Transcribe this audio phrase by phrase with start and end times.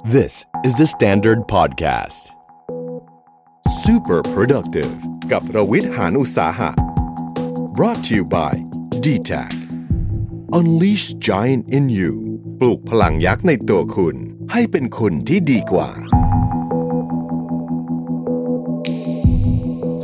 [0.00, 2.20] This is the Standard Podcast.
[3.84, 4.92] Super productive
[5.32, 6.70] กับรวิทย์หานอุตสาหะ
[7.76, 8.52] brought to you by
[9.04, 9.54] d t a c
[10.58, 12.12] Unleash Giant in You
[12.60, 14.16] ปลูกพลังยักษ์ในตัวคุณ
[14.52, 15.90] ให้เป็นคุณที่ดีกว่า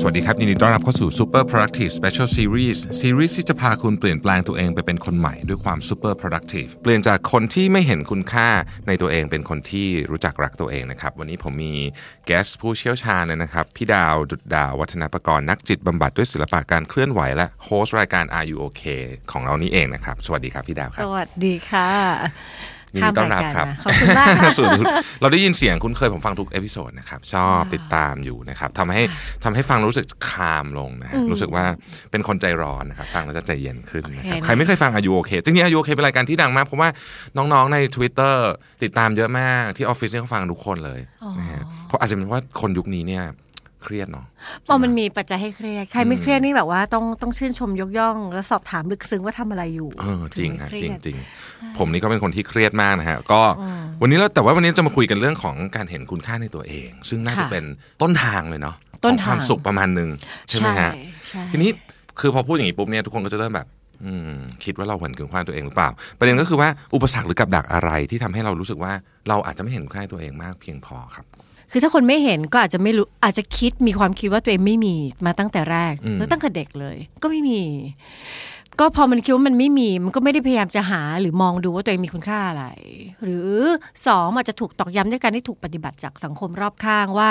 [0.10, 8.50] วัสดีครับ ยินดีต้อนรับเข้าสู่ Super Productive Special Series ซีรีส์ที่จะพาคุณเปลี่ยนแปลงตัวเองไปเป็นคนใหม่ด้วยความ Super Productive เปลี่ยนจากคนที่ไม่เห็นคุณค่า
[8.88, 11.74] ในตัวเองเป็นคนที่รู้จักรักตัวเองนะครับ วันนี้ผมมี
[12.26, 18.84] guest ผู้เชี่ยวชาญนะครับ พี่ดาวดุดดาววัฒนประกรณ์นักจิตบำบัดด้วยศิลปะการเคลื่อนไหวและ host รายการ Are You OK
[19.32, 21.92] ของเรานี่เองนะครับ สวัสดีครับพี่ดาวครับ สวัสดีค่ะ
[22.96, 24.70] ยินดีต้อนรับครับข้ามายกามาขอบคุณมากค่ะส่วน
[25.22, 29.04] เราได้ยินเสียงคุ้นเคยผมฟังทุก episode นะครับ ชอบติดตามอยู่นะครับทำให้
[29.44, 31.66] ทำให้ฟังรู้สึก calm ลงนะฮะรู้สึกว่า
[32.12, 36.90] เป็นคนใจร้อนนะครับฟังแล้วจะใจเย็นขึ้นนะครับโอเคนะใครไม่เคยฟัง Are You OK จริงๆอายุโอเคเป็นรายการที่ดังมากเพราะว่า
[37.38, 38.36] น้องๆใน Twitter
[38.84, 41.00] ติดตามเยอะมากที่ออฟฟิศเนี่ยเขาฟังทุกคนเลย
[41.40, 43.24] นะฮะเพราะอาจจะเป็นว่าคนยุคนี้เนี่ย
[43.88, 44.26] เครียดเนาะ
[44.68, 51.18] พอมันมีปัจจัยให้เครียด ใครไม่เครียดนี่แบบว่าต้องต้องชื่นชมยกย่อง แล้วสอบถามลึกซึ้งว่าทำอะไรอยู่ เออจริงถึฮะไม่จริงเคยดจริง
[51.78, 53.42] ผมนี่ก็เป็นคนที่เครียดมากนะฮะ ก็
[54.02, 57.66] วันนี้เราแต่ว่าวันนี้จะมาคุยกันเรื่องของการเห็นคุณค่าในตัวเอง ซึ่งน่าจะค่ะเป็น
[58.02, 60.10] ต้นทางเลยเนาะต้นของความทางสุขประมาณหนึ่ง
[60.50, 60.92] ใช่ไหมฮะ
[61.30, 61.70] ใช่ทีนี้
[62.20, 63.68] คือพอพูดอย่างนี้ปุ๊บเนี่ยทุกคนก็จะเริ่มแบบ
[64.06, 64.32] อืม
[64.64, 68.94] คิดว่าเราเห็นคุณค่าตัวเองหรือเปล่า ประเด็นก็คือว่าอุปสรรคหรือกับดักอะไรที่ทำให้เรารู้สึกว่า
[69.30, 71.26] เราอาจจะไม่เห็นคุณค่าตัวเองมากเพียงพอครับ
[71.72, 77.62] คือถ้าคนไม่เห็นก็อาจจะไม่รู้อาจจะคิดมีความคิดว่าตัวเองไม่มีมาตั้งแต่แรกอืมแล้วตั้งแต่เด็กเลย ก็ไม่มี
[78.80, 82.66] ก็พอมันคิดว่ามันไม่มีมันก็ไม่ได้พยายามจะหาหรือมองดูว่าตัวเองมีคุณค่าอะไร
[83.24, 83.52] หรือ
[84.08, 87.30] สองอาจจะถูกตอกย้ำด้วยการที่ถูกปฏิบัติจากสังคมรอบข้างว่า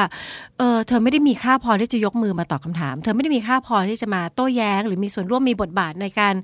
[0.58, 6.34] เออเธอไม่ได้มีค่าพอที่จะยกมือมาตอบคำถาม เธอไม่ได้มีค่าพอที่จะมาโต้แย้ง หรือมีส่วนร่วมมีบทบาทในการ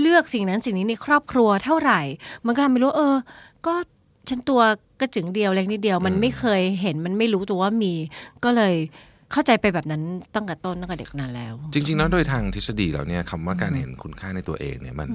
[0.00, 2.00] เลือกสิ่งนั้นสิ่งนี้ในครอบครัวเท่าไหร่
[2.46, 3.16] มันก็ทำให้รู้เออ
[3.66, 3.74] ก็
[4.28, 4.60] ฉันตัว
[5.00, 7.92] กระจึงเดียวเล็กนิดเดียว มันไม่เคยเห็นมันไม่รู้ตัวว่ามี
[8.44, 8.74] ก็เลย
[9.32, 10.02] เข้าใจไปแบบนั้น
[10.34, 15.08] ตั้งแต่ต้นตั้งแต่เด็กนานแล้ว จริง ๆ แล้วโดยทางทฤษฎีแล้วเนี่ยคำว่าการเห็นคุณค่าในตัวเองเนี่ยมัน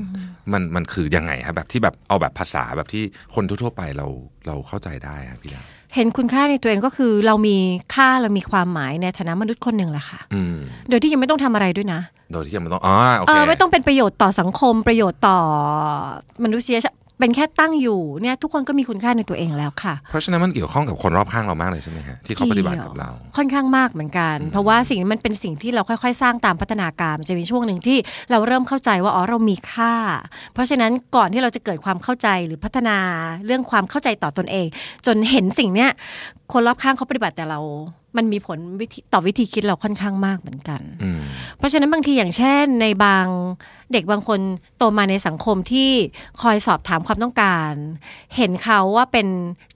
[0.52, 3.04] มันมันคือยังไงครับแบบที่แบบเอาแบบภาษาแบบที่
[3.36, 4.08] คนทั่วๆไปเรา
[4.48, 5.66] เราเข้าใจได้ครับพี่ดาว
[5.96, 7.58] เห็นคุณค่าในตัวเองก็คือเรามี
[7.96, 10.58] ค่าเรามีความหมายในฐานะมนุษย์คนหนึ่งแหละค่ะอืม
[10.90, 12.02] โดยที่ยังไม่ต้องทำอะไรด้วยนะ
[12.32, 15.38] โดยที่ยังไม่ต้องอ๋อโอเอเคอไม่ต้องเป็นประโยชน์ต่อสังคมประโยชน์ต่อ
[16.44, 27.98] มนุษยชาติ เป็นแค่ตั้งอยู่เนี่ยทุกคนก็มีคุณค่าในตัวเองแล้วค่ะ เพราะฉะนั้นมันเกี่ยวข้องกับคนรอบข้างเรามากเลยใช่ไหมฮะที่เขาปฏิบัติกับเรา ค่อนข้างมากเหมือนกัน เพราะว่าสิ่งนี้มันเป็นสิ่งที่เราค่อย ๆ สร้างตามพัฒนาการมันจะมีช่วงหนึ่งที่
[28.32, 29.94] เราเริ่มเข้าใจว่าอ๋อเรามีค่า
[30.54, 32.98] เพราะฉะนั้นก่อนที่เราจะเกิดความเข้าใจหรือพัฒนา
[33.46, 34.68] เรื่องความเข้าใจต่อตนเอง
[35.06, 35.90] จนเห็นสิ่งเนี้ย
[36.54, 37.60] คนรอบข้างเขาปฏิบัติแต่เรา
[38.18, 41.22] มันมีผลวิธีต่อวิธีคิดเราค่อนข้างมากเหมือนกันอืม
[41.58, 43.26] เพราะฉะนั้นบางทีอย่างเช่น ในบาง
[43.92, 44.40] เด็กบางคน
[44.78, 45.90] โตมาในสังคมที่
[46.42, 47.72] คอยสอบถามความต้องการ
[48.36, 49.28] เห็นเขาว่าเป็น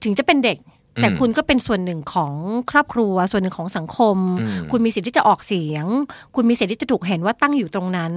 [0.04, 0.58] ถึงจะเป็นเด็ก
[1.00, 2.32] แต่อืมคุณก็เป็นส่วนหนึ่งของ
[2.70, 5.86] ครอบครัว ส่วนหนึ่งของสังคมอืมคุณมีสิทธิ์ที่จะออกเสียง
[6.34, 8.14] คุณมีสิทธิ์ที่จะถูกเห็นว่าตั้งอยู่ตรงนั้น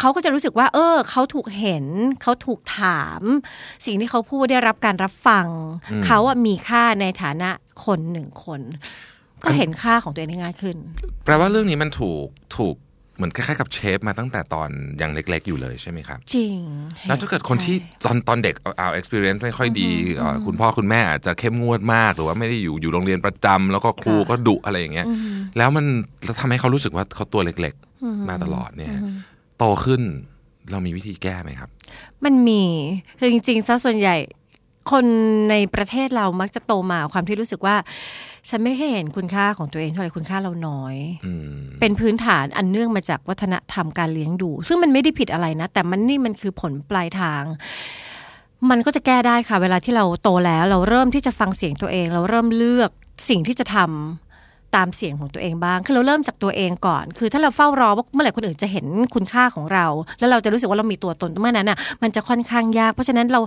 [0.00, 1.84] เขาก็จะรู้สึกว่า เออ เขาถูกเห็น
[2.22, 3.20] เขาถูกถาม
[3.86, 5.46] สิ่งที่เขาพูดได้รับการรับฟัง
[6.06, 7.50] เขาอะมีค่าในฐานะ
[7.84, 8.60] คนหนึ่งคน
[9.44, 10.76] ก็เห็นค่าของตัวเองได้ง่ายขึ้น
[11.24, 12.26] แปลว่าเรื่องนี้มันถูก
[12.58, 12.76] ถูก
[13.16, 14.68] เหมือนคล้ายๆกับเชฟมาตั้งแต่ตอน
[15.00, 16.56] ยังเล็ก ๆ อยู่เลยใช่ไหมครับ จริง
[17.08, 25.06] แล้วถ้าเกิดคนที่ตอนตอนเด็กเอาเอา experience ไม่ค่อยดีเอ่อคุณพ่อคุณแม่อาจจะเข้มงวดมาก หรือว่าไม่ได้อยู่อยู่โรงเรียนประจำแล้วก็ครูก็ดุอะไรอย่างเงี้ย
[25.56, 25.86] แล้วมัน
[26.24, 28.90] แล้วทำให้เขารู้สึกว่าเขาตัวเล็ก ๆ มาตลอดเนี่ย
[29.58, 30.02] โตขึ้น
[30.70, 31.70] เรามีวิธีแก้ไหมครับ
[32.24, 32.62] มันมี
[33.18, 34.16] คือจริงๆซะส่วนใหญ่
[34.90, 35.04] คน
[35.50, 37.76] ในประเทศเรามักจะโตมาความที่รู้สึกว่า
[38.48, 40.96] ฉันไม่เคยเห็นคุณค่าของตัวเองเท่าไหร่คุณค่าเราน้อย
[41.26, 47.42] อืมเป็นพื้นฐานอันเนื่องมาจากวัฒนธรรมการเลี้ยงดู ซึ่งมันไม่ได้ผิดอะไรนะ แต่มันนี่มันคือผลปลายทาง
[48.70, 52.90] มันก็จะแก้ได้ค่ะ เวลาที่เราโตแล้ว เราเริ่มที่จะฟังเสียงตัวเอง เราเริ่มเลือก
[53.28, 54.23] สิ่งที่จะทำ
[54.76, 59.86] ตามเสียงของตัวเองบ้าง คือเราเริ่มจากตัวเองก่อน คือถ้าเราเฝ้ารอว่าเมื่อไหร่คนอื่นจะเห็นคุณค่าของเรา
[60.18, 63.40] แล้วเราจะรู้สึกว่าเรามีตัวตนเมื่อนั้นอะ มันจะค่อนข้างยาก เพราะฉะนั้นเรา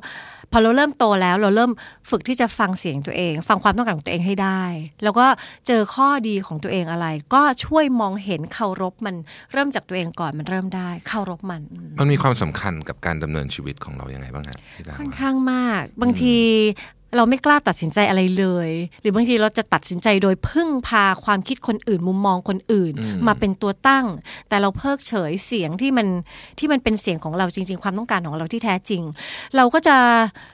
[0.52, 1.72] พอเราเริ่มโตแล้ว เราเริ่ม
[2.10, 4.64] ฝึกที่จะฟังเสียงตัวเอง ฟังความต้องการของตัวเองให้ได้
[5.04, 5.26] แล้วก็
[5.68, 9.16] เจอข้อดีของตัวเองอะไร ก็ช่วยมองเห็นเคารพมัน
[9.54, 11.62] เริ่มจากตัวเองก่อนมันเริ่มได้เคารพมัน
[12.00, 16.36] มันมีความสำคัญกับการดำเนินชีวิตของเรายังไงบ้างฮะพี่ดาวค่อนข้างมาก บางที
[17.16, 18.70] เราไม่กล้าตัดสินใจอะไรเลย
[19.02, 22.94] หรือบางทีเราจะตัดสินใจโดยพึ่งพาความคิดคนอื่นมุมมองคนอื่น
[23.28, 24.06] มาเป็นตัวตั้ง
[24.50, 26.08] แต่เราเพิกเฉยเสียงที่มัน
[26.60, 29.02] ที่มันเป็นเสียงของเราจริง ๆ ความต้องการของเราที่แท้จริง
[29.56, 29.96] เราก็จะ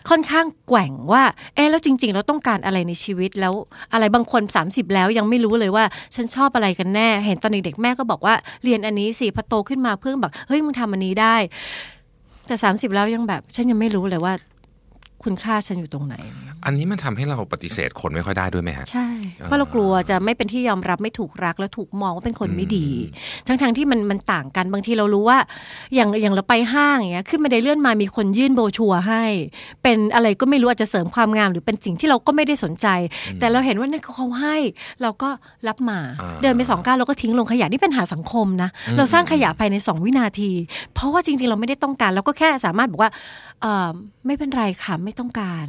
[0.10, 1.24] ค่อนข้างแกว่งว่า
[1.56, 3.54] เอ๊ะแล้วจริง ๆ เราต้องการอะไรในชีวิตแล้ว
[3.94, 5.86] อะไรบางคน 30 แล้วยังไม่รู้เลยว่า
[6.16, 11.36] ฉันชอบอะไรกันแน่ เห็นตอนเด็กๆแม่ก็บอกว่าเรียนอันนี้สิพอโตขึ้นมาเพื่อนบอกเฮ้ยมึงทำอันนี้ได้
[12.48, 14.34] แต่ 30 แล้วยังแบบ ฉันยังไม่รู้เลยว่า
[15.26, 16.16] คุณค่าฉันอยู่ตรงไหน
[16.66, 19.08] อันนี้มันทำให้เราปฏิเสธคนไม่ค่อยได้ด้วยไหมฮะใช่
[19.44, 22.88] เพราะเรากลัวจะไม่เป็นที่ยอมรับไม่ถูกรักแล้วถูกมองว่าเป็นคนไม่ดี
[23.48, 25.40] ทั้งทงๆที่มันมันต่างกันบางทีเรารู้ว่า
[25.96, 29.24] อย่างอย่างเราไปห้างอย่างเงี้ยขึ้นมาได้เลื่อนมามีคนยื่นโบรชัวร์ให้
[29.84, 32.88] เป็นอะไรก็ไม่รู้อาจจะเสริมความงาม หรือเป็นสิ่งที่เราก็ไม่ได้สนใจ
[33.40, 34.58] แต่เราเห็นว่านั่นเขาให้
[35.02, 35.30] เราก็
[35.68, 40.52] รับมาอ่าเดินไปสองก้าวเราก็ทิ้งลงขยะนี่เป็นปัญหาสังคมนะเราสร้างขยะภายในสองวินาที
[40.94, 43.12] เพราะว่าจริง ๆ เราไม่ได้ต้องการเราก็แค่สามารถบอกว่า
[43.62, 43.90] เออ
[44.26, 45.68] ไม่เป็นไรค่ะไม่ต้องการ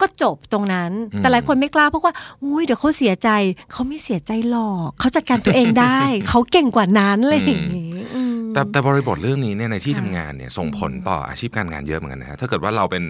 [0.00, 2.12] ก็จบตรงนั้นอืมแต่หลายคนไม่กล้าเพราะว่า
[2.42, 3.28] อุ้ยเดี๋ยวเขาเสียใจ
[3.72, 5.98] เขาไม่เสียใจหรอก เขาจัดการตัวเองได้
[6.28, 8.23] เขาเก่งกว่านั้นอะไรอย่างนี้อืม
[8.54, 13.04] แต่แต่บริบทเรื่องนี้เนี่ยในที่ทำงานเนี่ยส่งผลต่ออาชีพการงานเยอะเหมือนกันนะฮะถ้าเกิดว่าเราเป็น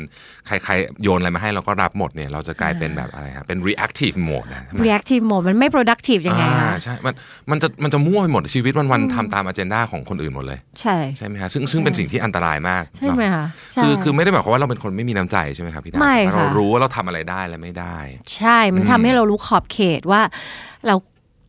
[0.47, 7.15] ใครๆโยนอะไรมาให้เราก็รับหมดเนี่ยเราจะกลายเป็นแบบอะไรฮะเป็น reactive mode นะ reactive mode มันไม่ productive ยังไงอ่าคะใช่มัน
[7.51, 17.97] มันจะมันจะมั่วไปหมดชีวิตวันๆทำตาม agenda ของคนอื่นหมดเลย ใช่ใช่ไหมฮะซึ่งซึ่งเป็นสิ่งที่อันตรายมากใช่ไหมเนาะคะใช่คือคือไม่ได้หมายความว่าเราเป็นคนไม่มีน้ำใจใช่ไหมครับพี่ดาไม่แต่ว่าเราค่ะรู้ว่าเราทำอะไรได้และไม่ได้
[18.37, 20.21] ใช่มันทำให้เรารู้ขอบเขตว่า
[20.87, 20.97] เรา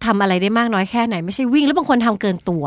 [0.05, 2.65] ทำอะไรได้มากน้อยแค่ไหน ไม่ใช่วิ่งแล้วบางคนทำเกินตัว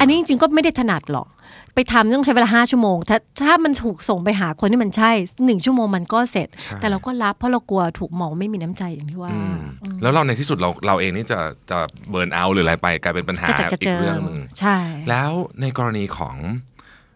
[0.00, 1.28] อันนี้จริงๆก็ไม่ได้ถนัดหรอก
[1.74, 5.10] ไปทำต้องใช้เวลาห้าชั่วโมง ถ้าถ้ามันถูกส่งไปหาคนที่มันใช่
[5.44, 9.58] หนึ่งชั่วโมงมันก็เสร็จใช่แต่เราก็รับเพราะเรากลัวถูกมองไม่มีน้ำใจอย่างที่ว่าอืม
[10.02, 11.38] แล้วเราในที่สุดเราเราเองนี่จะ
[11.70, 11.78] จะ
[12.10, 14.76] เบิร์นเอาหรืออะไรไปกลายเป็นปัญหากระจัดกระอีเจิกงเรื่องหนึ่งใช่
[15.10, 15.30] แล้ว
[15.60, 16.36] ในกรณีของ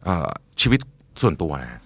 [0.04, 0.30] เออ
[0.60, 0.80] ชีวิต
[1.22, 1.80] ส่วนตัวนะ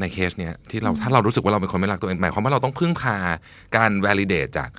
[0.00, 3.16] ในเคสเนี้ยที่เราถ้าเรารู้สึกว่าเราเป็นคนไม่รักตัวเองหมายความว่าเราต้องพึ่งพา
[3.76, 4.70] การ validate จาก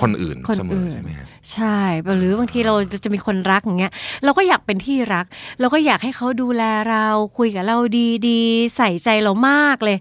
[0.00, 1.78] คนอื่นคนเสมออื่นใช่ไหมฮะใช่
[2.18, 2.74] หรือบางทีเรา
[3.04, 3.92] จะมีคนรักอย่างเงี้ย
[4.24, 5.24] เราก็อยากเป็นที่รัก
[5.60, 7.06] เราก็อยากให้เขาดูแลเรา
[7.38, 7.76] คุยกับเรา
[8.28, 9.98] ดีๆ ใส่ใจเรามากเลย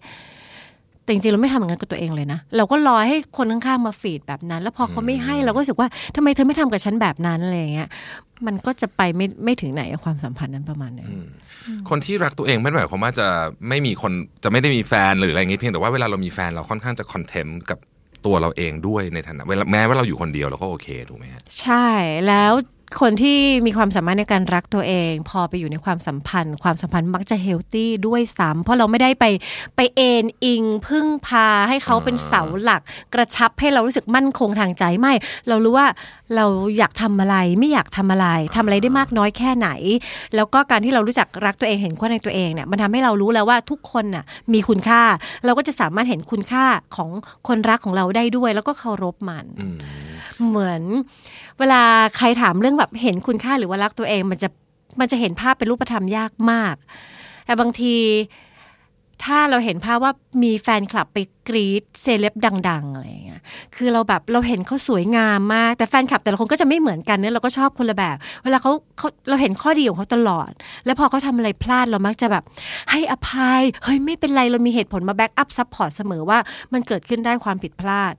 [1.03, 7.89] แต่จริงๆเราไม่ทำอย่างนั้นกับตัวเองเลยนะ เราก็รอให้คนข้างๆมาฟีดแบบนั้น แล้วพอเขาไม่ให้เราก็รู้สึกว่าทำไมเธอไม่ทำกับฉันแบบนั้นอะไรอย่างเงี้ย
[8.45, 11.07] มันก็จะไปไม่ไม่ถึงไหนกับความสัมพันธ์นั้นประมาณนึง
[11.89, 13.27] คนที่รักตัวเองไม่ได้หมายความว่าจะ
[13.69, 14.11] ไม่มีคน
[14.43, 17.79] จะไม่ได้มีแฟนหรืออะไรอย่างงี้เพียงแต่ว่าเวลาเรามีแฟนเราค่อนข้างจะคอนเทมกับ
[18.25, 21.87] ตัวเราเองด้วยในฐานะแม้ว่าเราอยู่คนเดียวเราก็โอเคถูกไหมฮะใช่
[22.27, 22.53] แล้ว
[23.01, 29.25] คนที่มีความสามารถในการรักตัวเอง พอไปอยู่ในความสัมพันธ์ ความสัมพันธ์มักจะเฮลตี้ด้วยซ้ำเพราะเราไม่ได้ไป
[29.75, 32.81] ไปเอนอิง พึ่งพาให้เขาเป็นเสาหลัก
[33.13, 35.13] กระชับให้เรารู้สึกมั่นคงทางใจไม่
[35.47, 35.87] เรารู้ว่า
[36.35, 36.45] เรา
[36.77, 39.69] อยากทำอะไรไม่อยากทำอะไรทำอะไรได้มากน้อยแค่ไหน
[40.35, 45.01] แล้วก็การที่เรารู้จักรักตัวเองเห็นคุณในตัวเองเนี่ยมันทำให้เรารู้แล้วว่าทุกคนน่ะมีคุณค่า
[45.45, 46.65] เราก็จะสามารถเห็นคุณค่า
[46.95, 47.09] ของ
[47.47, 49.77] คนรักของเราได้ด้วย แล้วก็เคารพมันอืม
[50.47, 50.81] เหมือน
[51.59, 51.81] เวลา
[52.17, 54.49] ใครถามเรื่องแบบเห็นคุณค่าหรือว่ารักตัวเองมันจะ
[54.99, 56.75] มันจะเห็นภาพเป็นรูปธรรมยากมาก
[57.45, 57.95] แต่บางที
[59.25, 60.11] ถ้าเราเห็นภาพว่า
[60.43, 61.17] มีแฟนคลับไป
[61.47, 62.33] กรีดเซเลบ
[62.69, 63.41] ดัง ๆ อะไรเงี้ย
[63.75, 70.51] คือเราแบบเราเห็นเขาสวยงามมาก แต่แฟนคลับแต่ละคนก็จะไม่เหมือนกันเนื้เราก็ชอบคนละแบบ เวลาเขาเขาเราเห็นข้อดีของเขาตลอด
[70.85, 72.43] แล้วพอเขาทำอะไรพลาดเรามักจะแบบ
[72.91, 76.39] ให้อภัย เฮ้ยไม่เป็นไรเรามีเหตุผลมา backup support เสมอว่า
[76.73, 78.13] มันเกิดขึ้นได้ความผิดพลาด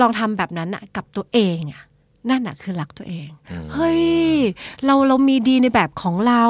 [0.00, 1.82] ลองทำแบบนั้นอะกับตัวเองอะ
[2.28, 3.28] นั่นอะคือรักตัวเอง
[3.74, 4.02] เฮ้ย
[4.84, 6.44] เราเรามีดีในแบบของเรา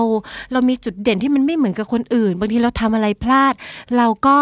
[0.52, 3.54] เรามีจุดเด่นที่มันไม่เหมือนกับคนอื่น บางทีเราทำอะไรพลาด
[3.96, 4.36] เราก็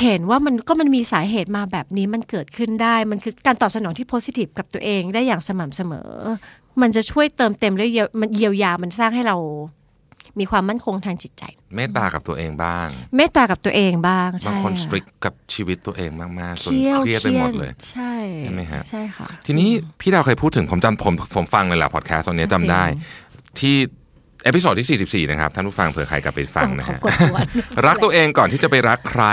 [0.00, 6.10] เห็นว่ามันก็มันมีสาเหตุมาแบบนี้มันเกิดขึ้นได้ มันคือการตอบสนองที่ positive กับตัวเองได้อย่างสม่ำเสมอ
[6.80, 9.36] มันจะช่วยเติมเต็มและเยียวมันเยียวยามันสร้างให้เรา
[10.40, 11.44] มีความมั่นคงทางจิตใจ
[11.76, 19.68] เมตตากับตัวเองบ้าง เมตตากับตัวเองบ้างบางใช่คนค่ะ strictกับชีวิตตัวเองมากๆจนเคี่ยวเครียดไปหมดเลย ใช่ใช่ไหมฮะใช่ค่ะทีนี้
[20.00, 22.84] พี่ดาวเคยพูดถึงผมจำผมผมฟังเลยแหละพอดแคสต์ตอนนี้จำได้
[23.60, 23.76] ที่
[24.44, 27.38] episode ที่ 44 นะครับ ท่านผู้ฟังเผื่อใครกลับไปฟังนะฮะขอกดหัว
[27.86, 29.24] รักตัวเองก่อนที่จะไปรักใคร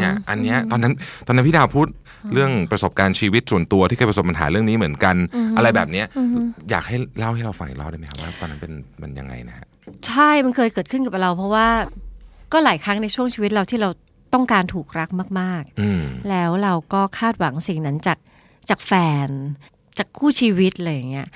[0.00, 0.92] เนี่ยอันเนี้ยตอนนั้น
[1.26, 1.86] ตอนนั้นพี่ดาวพูด
[2.32, 5.16] เรื่องประสบการณ์ชีวิตส่วนตัวที่เคยประสบปัญหาเรื่องนี้เหมือนกัน
[5.56, 6.06] อะไรแบบเนี้ย
[6.70, 9.66] อยากให้เล่าให้เราฟังอีกรอบได้ไหมครับว่าตอนนั้นเป็นมันยังไงนะฮะ
[10.06, 11.68] ใช่มันเคยเกิดขึ้นกับเรา เพราะว่า
[12.52, 13.90] ก็หลายครั้งในช่วงชีวิตเราที่เรา
[14.34, 15.08] ต้องการถูกรัก
[15.40, 18.18] มากอืมๆแล้วเราก็คาดหวังสิ่งนั้นจาก
[18.70, 18.92] จากแฟ
[19.26, 19.28] น
[19.98, 21.28] จากคู่ชีวิตอะไรอย่างเงี้ย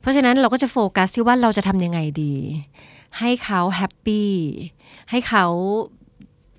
[0.00, 2.34] เพราะฉะนั้นเราก็จะโฟกัสที่ว่าเราจะทำยังไงดี
[3.18, 4.30] ให้เขาแฮปปี้
[5.10, 5.44] ให้เขา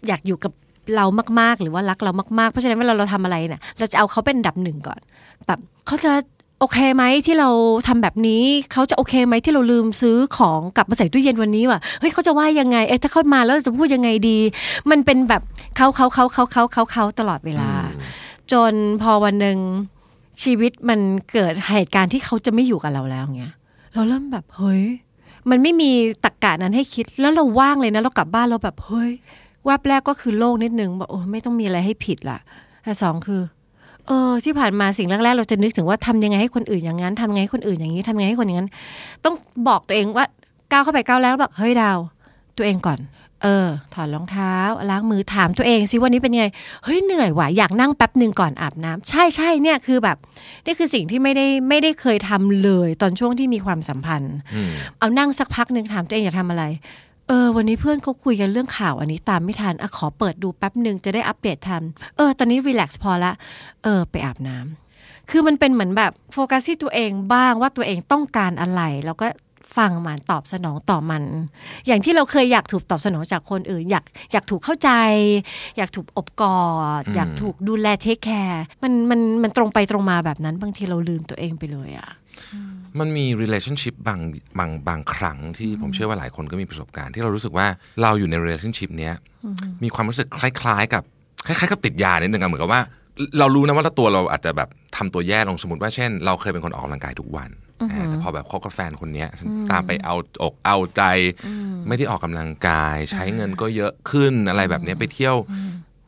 [0.08, 0.54] อยากอยู่กับ
[0.96, 1.06] เรา
[1.39, 5.00] มากๆ หรือว่ารักเรามากๆ เพราะฉะนั้นเวลาเราทำอะไรเนี่ยเราจะเอาเขาเป็นอันดับหนึ่งก่อน
[5.48, 6.12] แบบเขาจะ
[6.59, 7.49] โอเคไหมที่เรา
[7.87, 14.39] ทำแบบนี้เขาจะโอเคไหมที่เราลืมซื้อของกลับมาใส่ตู้เย็นวันนี้ว่ะเฮ้ยเขาจะว่ายังไงเอ๊ะถ้าเขามาแล้วเราจะพูดยังไงดี
[14.89, 15.41] มันเป็นแบบ
[15.75, 17.71] เขาเขาเขาเขาเขาเขาเขาตลอดเวลา
[18.51, 19.57] จนพอวันหนึ่ง
[20.43, 20.99] ชีวิตมัน
[21.33, 23.53] เกิดเหตุการณ์ที่เขาจะไม่อยู่กับเราแล้วเงี้ย
[23.93, 24.83] เราเริ่มแบบเฮ้ย
[25.49, 25.91] มันไม่มี
[26.25, 29.11] ตรกกะนั้นให้คิดแล้วเราว่างเลยนะเรากลับบ้านเราแบบเฮ้ย
[29.65, 32.39] แวบแรกก็คือโล่งนิดนึงแบบโอ้ไม่ต้องมีอะไรให้ผิดละ
[32.83, 33.41] แต่สองคือ
[34.07, 38.69] เออที่ผ่านมาสิ่งแรกๆเราจะนึกถึงว่าทำยังไงให้คนอื่นอย่างนั้นทำยังไงให้คนอื่นอย่างนี้ทำยังไงให้คนอย่างนั้น
[39.25, 39.35] ต้อง
[39.67, 40.25] บอกตัวเองว่า
[40.71, 41.97] ก้าวเข้าไปก้าวแล้วแบบเฮ้ยดาว
[42.57, 42.99] ตัวเองก่อน
[43.43, 44.53] เออ ถอดรองเท้า
[44.89, 46.45] ล้างมือถามตัวเองสิวันนี้เป็นยังไง
[46.83, 50.17] เฮ้ยเหนื่อยว่ะอยากนั่งแป๊บหนึ่งก่อนอาบน้ำใช่ใช่เนี่ยคือแบบ
[50.65, 56.63] นี่คือสิ่งที่ไม่ได้ไม่ได้เคยทำเลย ตอนช่วงที่มีความสัมพันธ์อืมเอานั่งสักพักหนึ่งถามตัวเองอยากทำอะไร
[57.27, 61.84] เออวันนี้เพื่อนเขาคุยกันเรื่องข่าวอันนี้ตามไม่ทันอะขอเปิดดูแป๊บหนึ่งจะได้อัปเดตทัน
[62.17, 63.34] เออ ตอนนี้รีแลกซ์พอละ
[63.84, 69.27] เออ ไปอาบน้ำคือมันเป็นเหมือนแบบโฟกัสที่ตัวเองบ้างว่าตัวเองต้องการอะไร แล้วก็
[69.77, 71.24] ฟังมันตอบสนองต่อมัน
[71.88, 74.89] อย่างที่เราเคยอยากถูกตอบสนองจากคนอื่น อยากอยากถูกเข้าใจ
[75.77, 76.62] อยากถูกอบกอ
[77.01, 82.10] ดอยากถูกดูแลเทคแคร์มันมันมันตรงไปตรงมาแบบนั้นบางทีเราลืมตัวเองไปเลยอะ
[83.00, 84.20] มันมี relationship บาง
[84.60, 87.68] บางบางครั้งที่ผมเชื่อว่าหลายคนก็มีประสบการณ์ ที่เรารู้สึกว่า
[88.01, 89.13] เราอยู่ใน relationship เนี้ย
[89.84, 91.04] มีความรู้สึกคล้าย ๆ กับ
[91.46, 92.82] คล้ายๆกับติดยานิดนึงอะเหมือนกับว่า
[93.39, 97.50] เรารู้นะว่าตัวเราอาจจะแบบทำตัวแย่ลงสมมติว่าเช่น เราเคยเป็นคนออกกำลังกายทุกวัน
[97.92, 99.30] อ่าแต่พอแบบคบกับแฟนคนเนี้ย
[99.72, 101.01] ตามไปเอาอกเอาใจ
[101.88, 105.36] ไม่ได้ออกกำลังกาย ใช้เงินก็เยอะขึ้นอะไรแบบเนี้ยไปเที่ยว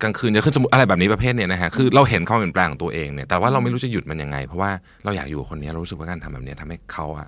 [0.02, 4.72] กลางคืนเยอะขึ้นสมมติอะไรแบบนี้ประเภทเนี้ยนะฮะคือเราเห็นความเปลี่ยนแปลงของตัวเองเนี่ยแต่ว่าเราไม่รู้จะหยุดมันยังไง เพราะว่า
[5.04, 7.28] เราอยากอยู่กับคนเนี้ยเรารู้สึกว่าการทำแบบเนี้ยทำให้เขาอะ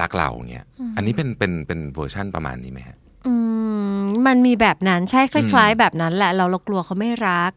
[0.00, 0.64] รักเราเนี่ย
[0.96, 2.96] อันนี้เป็นเป็นเป็นเวอร์ชั่นประมาณนี้ไหมฮะ
[3.26, 3.34] อื
[3.98, 7.52] มมันมีแบบนั้นใช่คล้าย ๆ แบบนั้นแหละ เราเรากลัวเขาไม่รัก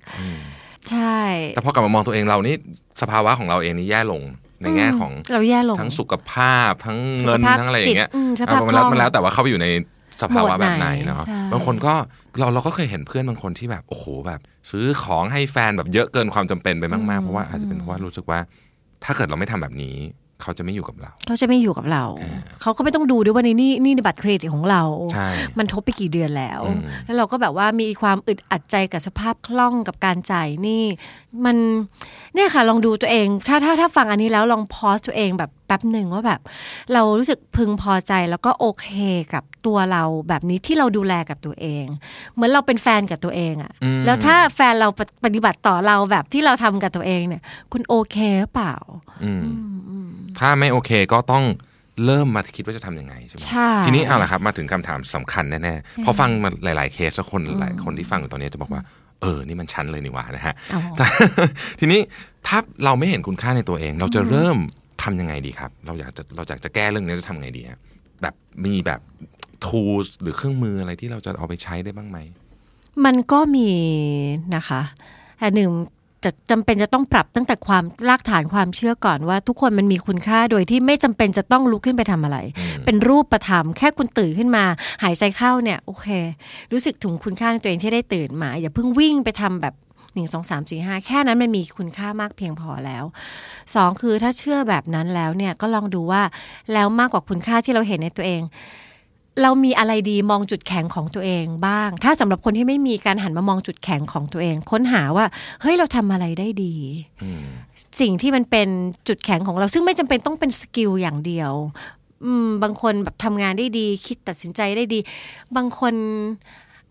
[0.92, 1.20] ใช่
[1.56, 2.56] แต่พอกลับมามองตัวเองเรานี่
[3.02, 4.22] สภาวะของเราเองนี่แย่ลง
[4.62, 9.68] ในแง่ของเราแย่ลงทั้งสุขภาพทั้งเงินสุขภาพทั้งอะไรอย่างเงี้ยจิตอืมสภาพเออมันแล้วคล่องมันแล้วแต่ว่าเข้าไปอยู่ใน
[10.22, 11.94] สภาวะแบบไหนหมวดไหนเนาะใช่บางคนก็
[12.40, 14.40] เราเราก็เคยเห็นเพื่อนบางคนที่แบบโอ้โหแบบ
[14.72, 18.40] ซื้อของให้แฟนแบบเยอะเกินความจำเป็นไปมากๆเพราะว่าอาจจะเป็นเพราะว่ารู้สึกว่า
[19.04, 19.98] ถ้าเกิดเราไม่ทำแบบนี้
[20.42, 22.06] เขาจะไม่อยู่กับเรา เขาจะไม่อยู่กับเรา
[22.62, 24.84] เขาก็ไม่ต้องดูด้วยว่านี่นี่นี่บัตรเครดิตของเรา
[25.14, 30.84] ใช่มันทบไปกี่เดือนแล้วอืมแล้วเราก็แบบว่ามีความอึดอัดใจกับสภาพคล่องกับการจ่ายหนี่
[31.46, 31.58] มัน
[32.36, 36.42] เนี่ยค่ะลองดูตัวเอง ถ้าถ้าถ้าฟังอันนี้แล้วลองพอสตัวเองแบบแป๊บหนึ่งว่าแบบ
[36.94, 38.88] เรารู้สึกพึงพอใจแล้วก็โอเค
[39.34, 41.86] กับ ตัวเราแบบนี้ที่เราดูแลกับตัวเอง
[42.34, 48.76] เหมือนเราเป็นแฟนกับตัวเองอะอืมแล้วถ้าแฟนเราปฏิปฏิบัติต่อเราแบบที่เราทำกับตัวเองเนี่ย คุณโอเคหรือเปล่า
[49.24, 49.44] อืม
[50.40, 51.46] ถ้าไม่โอเคก็ต้อง
[52.06, 58.82] เริ่มมาคิดว่าจะทำยังไงใช่ไหมใช่ทีนี้เอาละครับมาถึงคำถามสำคัญแน่ๆพอฟังมาหลายๆเคสแล้วคนหลายคนที่ฟังอยู่ตอนนี้จะบอกว่า
[59.22, 61.06] เออ นี่มันชั้นเลยนี่หว่านะฮะอ๋อแต่
[61.80, 62.00] ทีนี้
[62.48, 64.58] ถ้าเราไม่เห็นคุณค่าในตัวเอง เราจะเริ่ม
[65.04, 67.80] ทำยังไงดีครับ เราอยากจะเราอยากจะแก้เรื่องนี้จะทำไงดีฮะ
[68.22, 68.36] แบบ
[68.66, 69.00] มีแบบ
[69.66, 72.18] tools หรือเครื่องมืออะไรที่เราจะเอาไปใช้ได้บ้างไหม
[73.06, 73.70] มันก็มี
[74.56, 74.82] นะคะ
[75.40, 75.72] แต่หนึ่ง
[76.26, 82.38] จะจำเป็นจะต้องปรับตั้งแต่ความรากฐานความเชื่อก่อนว่า ทุกคนมันมีคุณค่าโดยที่ไม่จำเป็นจะต้องลุกขึ้นไปทำอะไร
[82.86, 84.66] เป็นรูปประธรรมแค่คุณตื่นขึ้นมา
[85.04, 86.08] หายใจเข้าเนี่ยโอเค
[86.72, 89.74] รู้สึกถึงคุณค่าในตัวเองที่ได้ตื่นมา อย่าเพิ่งวิ่งไปทำแบบ
[90.14, 93.04] หนึ่งสองสามสี่ห้าแค่นั้นมันมีคุณค่ามากเพียงพอแล้ว
[93.76, 96.22] สองคือถ้าเชื่อแบบนั้นแล้วเนี่ยก็ลองดูว่า
[96.74, 98.42] แล้วมากกว่าคุณค่าที่เราเห็นในตัวเอง
[99.42, 105.26] เรามีอะไรดีมองจุดแข็งของตัวเองบ้าง ถ้าสำหรับคนที่ไม่มีการหันมามองจุดแข็งของตัวเอง ค้นหาว่า
[105.62, 106.76] เฮ้ยเราทำอะไรได้ดี
[107.24, 107.46] อืม
[108.02, 108.68] สิ่งที่มันเป็น
[109.08, 111.52] จุดแข็งของเรา ซึ่งไม่จำเป็นต้องเป็นสกิลอย่างเดียว
[112.26, 115.00] อืมบางคนแบบทำงานได้ดี คิดตัดสินใจได้ดี
[115.56, 115.94] บางคน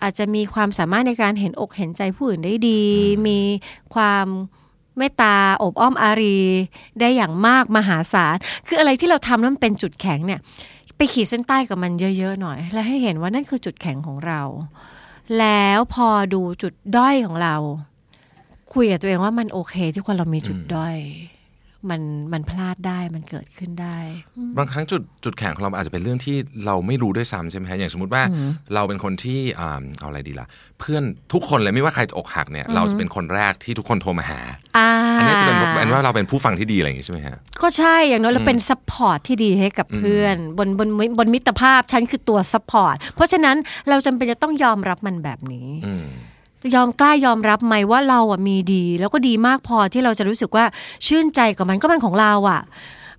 [0.02, 2.82] อาจจะมีความสามารถในการเห็นอกเห็นใจผู้อื่นได้ดี
[3.26, 3.38] มี
[3.94, 4.26] ความ
[4.98, 6.38] เมตตาอบอ้อมอารี
[7.00, 8.36] ได้อย่างมากมหาศาล
[8.66, 10.40] คืออะไรที่เราทำแล้วมันเป็นจุดแข็งเนี่ย
[10.98, 14.40] ไปขีดเส้นใต้กับมันเยอะ ๆ หน่อย แล้วให้เห็นว่านั่นคือจุดแข็งของเรา
[15.38, 17.56] แล้วพอดูจุดด้อยของเรา
[18.72, 20.96] คุยกับตัวเองว่ามันโอเคที่คนเรามีจุดด้อย
[21.90, 23.98] มันมันพลาดได้มันเกิดขึ้นได้
[24.56, 28.22] บางครั้งจุดจุดแข็งของเราอาจจะเป็นเรื่องที่เราไม่รู้ด้วยซ้ำใช่ไหมฮะอย่างสมมติว่า
[28.74, 30.46] เราเป็นคนที่อ่าเอาอะไรดีล่ะ
[30.80, 34.40] เพื่อนทุกคนเลยไม่ว่าใครจะอกหักเนี่ย เราจะเป็นคนแรกที่ทุกคนโทรมาหา
[34.76, 43.56] อ่าอันนี้จะเป็นเป็นว่าเราเป็นผู้ฟังที่ดีอะไรอย่างงี้ใช่ไหมฮะก็ใช่อย่างน้อยเราเป็น support ที่ดีให้กับเพื่อน บนบนบนมิตรภาพฉันคือตัว support เพราะฉะนั้น
[43.88, 46.06] เราจำเป็นจะต้องยอมรับมันแบบนี้อืม
[46.74, 50.64] ยอมกล้ายอมรับไหมว่าเราอะมีดี แล้วก็ดีมากพอที่เราจะรู้สึกว่า
[51.06, 52.62] ชื่นใจกับมันก็มันของเราอะ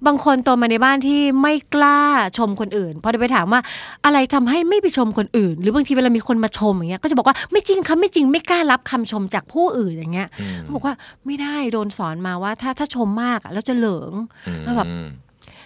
[0.07, 2.01] บางคนโตมาในบ้านที่ไม่กล้า
[2.37, 3.61] ชมคนอื่นพอไปถามว่า
[4.05, 10.27] อะไรทำให้ไม่ไปชมคนอื่น หรือบางทีเวลามีคนมาชมอย่างเงี้ยก็จะบอกว่าไม่จริงค่ะไม่จริงไม่กล้ารับคำชมจากผู้อื่นอย่างเงี้ย
[10.61, 14.13] เขาบอกว่าไม่ได้โดนสอนมาว่าถ้าถ้าชมมากอะแล้วจะเหลิง
[14.63, 14.87] แล้วแบบ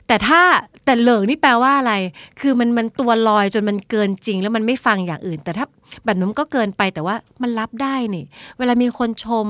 [0.07, 0.41] แต่ถ้า
[0.86, 1.93] แต่เหลิงนี่แปลว่าอะไร
[2.39, 5.65] คือมันมันตัวลอยจนมันเกินจริง แล้วมันไม่ฟังอย่างอื่น แต่ถ้า
[6.05, 8.25] แบบนั้นก็เกินไปแต่ว่ามันรับได้นี่
[8.57, 9.48] เวลามีคนชม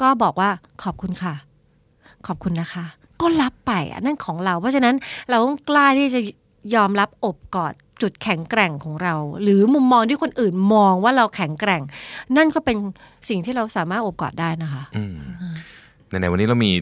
[0.00, 0.50] ก็บอกว่า
[0.82, 1.34] ขอบคุณค่ะ
[2.26, 2.84] ขอบคุณนะคะ
[3.20, 4.94] ก็รับไปอะนั่นของเรา เพราะฉะนั้น
[5.30, 6.20] เราต้องกล้าที่จะ
[6.74, 11.82] ยอมรับอบกอดจุดแข็งแกร่งของเรา หรือมุมมองที่คนอื่นมองว่าเราแข็งแกร่ง
[12.36, 12.76] นั่นก็เป็น
[13.28, 14.82] สิ่งที่เราสามารถอบกอดได้นะคะ
[16.08, 16.72] ในๆวันนี้เรามี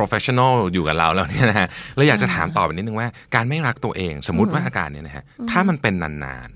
[0.00, 6.50] professional อยู่กับเราแล้วเนี่ยนะฮะเราอยากจะถามต่อไปนิดนึงว่าการไม่รักตัวเอง สมมติว่าอาการเนี่ยนะฮะถ้ามันเป็นนาน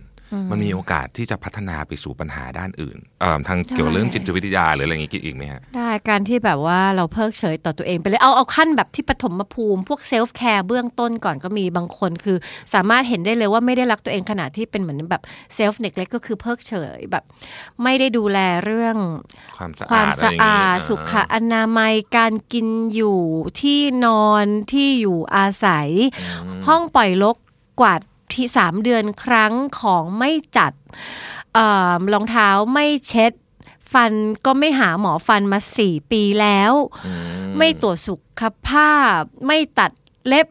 [0.50, 12.36] มันมีโอกาสที่จะพัฒนาไปสู่ปัญหาด้านอื่นเอ่อทางเกี่ยวกับเรื่องจิตวิทยาหรืออะไรอย่างงี้คิดอีกไหมฮะได้การที่แบบว่าเราเพิกเฉยต่อตัวเองไปเลยเอาเอาขั้นแบบที่ปฐมภูมิ พวก self-care เบื้องต้นก่อนก็มีบางคน คือ
[12.74, 15.22] สามารถเห็นได้เลยว่าไม่ได้รักตัวเองขนาดที่เป็นเหมือนแบบ
[15.54, 17.24] self-neglect ก็คือเพิกเฉยแบบ
[17.82, 18.96] ไม่ได้ดูแลเรื่อง
[19.56, 20.38] ความสะความสะอาดไรอย่ง
[20.78, 23.20] งี้สุขอนามัยการกินอยู่
[23.60, 25.88] ที่นอนที่อยู่อาศัย
[26.68, 27.36] ห้องปล่อยรก
[27.80, 28.00] กวาด
[28.36, 30.72] ที่สามเดือนครั้งของไม่จัด
[31.54, 33.32] เอ่อรองเท้าไม่เช็ด
[33.92, 34.12] ฟัน
[34.46, 36.72] ก็ไม่หาหมอฟันมาสี่ปีแล้ว
[37.06, 37.12] อื
[37.58, 39.90] ไม่ตรวจสุขภาพ ไม่ตัด
[40.28, 40.46] เล็บ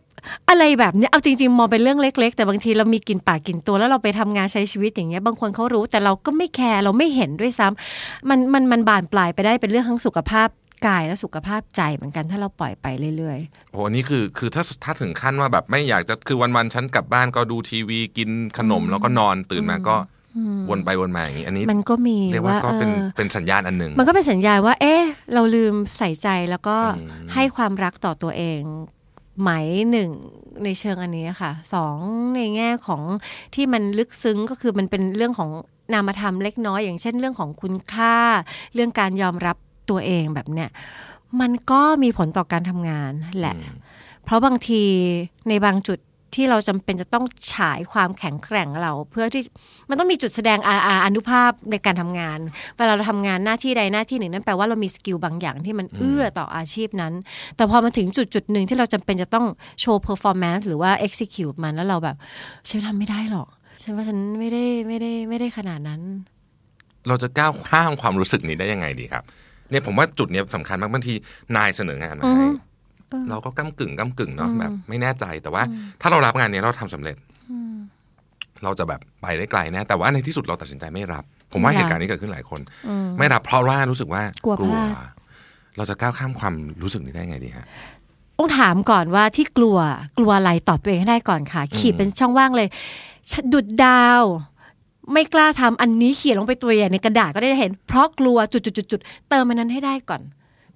[0.50, 10.48] อะไรแบบเนี้ยเอาจริง ๆ มองเป็นเรื่องเล็ก ๆ แต่บางทีเรามีกินปากกินตัวแล้วเราไปทำงานใช้ชีวิตอย่างเงี้ยบางคนเขารู้แต่เราก็ไม่แคร์เราไม่เห็นด้วยซ้ำมันมันมันบานปลายไปได้เป็นเรื่องทั้งสุขภาพ
[10.88, 12.88] กายและสุขภาพใจเหมือนกันถ้าเราปล่อยไป
[13.18, 13.40] เรื่อย
[13.72, 19.96] โอ้โหอันนี่คือคือถ้าถ้าถึงขั้นว่าแบบไม่อยากจะคือวันๆฉันกลับบ้านก็ดูทีวีกินขนมแล้วก็นอนตื่นมาก็
[20.70, 25.02] วนไปวนมาอย่างนี้อันนี้ๆมันก็มีเรียกว่าว่าก็เป็นเออเป็นสัญญาณอันหนึ่งมันก็เป็นสัญญาณว่า เอ๊ะ
[25.34, 28.62] เราลืมใส่ใจแล้วก็อืมให้ความรักต่อตัวเอง
[29.42, 29.50] ไหม
[29.92, 30.10] หนึ่ง
[30.64, 31.98] ในเชิงอันนี้ค่ะสอง
[32.36, 33.02] ในแง่ของ
[33.56, 35.50] ที่มันลึกซึ้งก็คือมันเป็นเรื่องของ
[35.94, 38.16] นามธรรมเล็กน้อย อย่างเช่นเรื่องของคุณค่า
[38.74, 39.58] เรื่องการยอมรับ
[39.90, 40.70] ตัวเองแบบเนี้ย
[41.42, 43.56] มันก็มีผลต่อการทำงานแหละ
[44.24, 44.84] เพราะบางที
[45.50, 46.00] ในบางจุด
[46.36, 49.42] ที่เราจำเป็นจะต้องฉายความแข็งแกร่งเรา เพื่อที่
[49.90, 52.40] มันต้องมีจุดแสดงอาอานุภาพในการทำงาน
[52.76, 57.14] เวลาเราทำงานหน้าที่ใดหน้าที่หนึ่งนั่นแปลว่าเรามี skill บางอย่างที่มันเอื้อต่ออาชีพนั้น
[57.56, 59.46] แต่พอมาถึงจุดจุดหนึ่งที่เราจำเป็นจะต้อง
[59.82, 62.16] โชว์ performance หรือว่า execute มันแล้วเราแบบ
[62.70, 63.48] ฉันทำไม่ได้หรอก
[63.84, 66.02] ฉันว่าฉันไม่ได้ไม่ได้ไม่ได้ขนาดนั้น
[67.08, 69.24] เราจะก้าวข้ามความรู้สึกนี้ได้ยังไงดีครับ
[69.72, 71.14] เนี่ยผมว่าจุดเนี้ยสำคัญมากบางที
[71.58, 72.48] นายเสนองานมาให้
[73.30, 75.64] เราก็ก้ากึ่งก้ากึ่งเนาะแบบ ไม่แน่ใจแต่ว่า
[76.02, 77.16] ถ้าเรารับงานเนี้ยเราทำสำเร็จ
[78.64, 82.60] เราจะแบบไปได้ไกลแน่แต่ว่าในที่สุดเราตัดสินใจไม่รับ ผมว่าค่ะเหตุการณ์นี้เกิดขึ้นหลายคน
[83.20, 85.10] ไม่รับเพราะว่ารู้สึกว่ากลัวพลาด
[85.78, 87.66] เราจะก้าวข้ามความรู้สึกนี้ได้ไงดีฮะ
[88.38, 89.78] ต้องถามก่อนว่าที่กลัว
[90.18, 92.68] กลัวอะไรตอบตัวเองให้ได้ก่อนค่ะ ขีดเป็นช่องว่างเลย
[93.32, 94.24] ฉันดุดดาว
[95.12, 100.22] ไม่กล้าทำอันนี้เขียนลงไปตัวใหญ่ในกระดาษก็ได้เห็น เพราะกลัวจุดจุดจุดเติมมันนั้นให้ได้ก่อน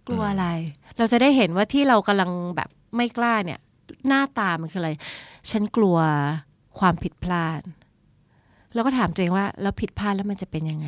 [0.07, 0.47] กลัวอะไร
[0.97, 3.59] เราจะได้เห็นว่าที่เรากำลังแบบไม่กล้าเนี่ย
[4.07, 4.91] หน้าตามันคืออะไร
[5.51, 5.97] ฉันกลัว
[6.79, 7.61] ความผิดพลาด
[8.73, 10.87] แล้วก็ถามตัวเองว่าแล้วผิดพลาดแล้วมันจะเป็นยังไง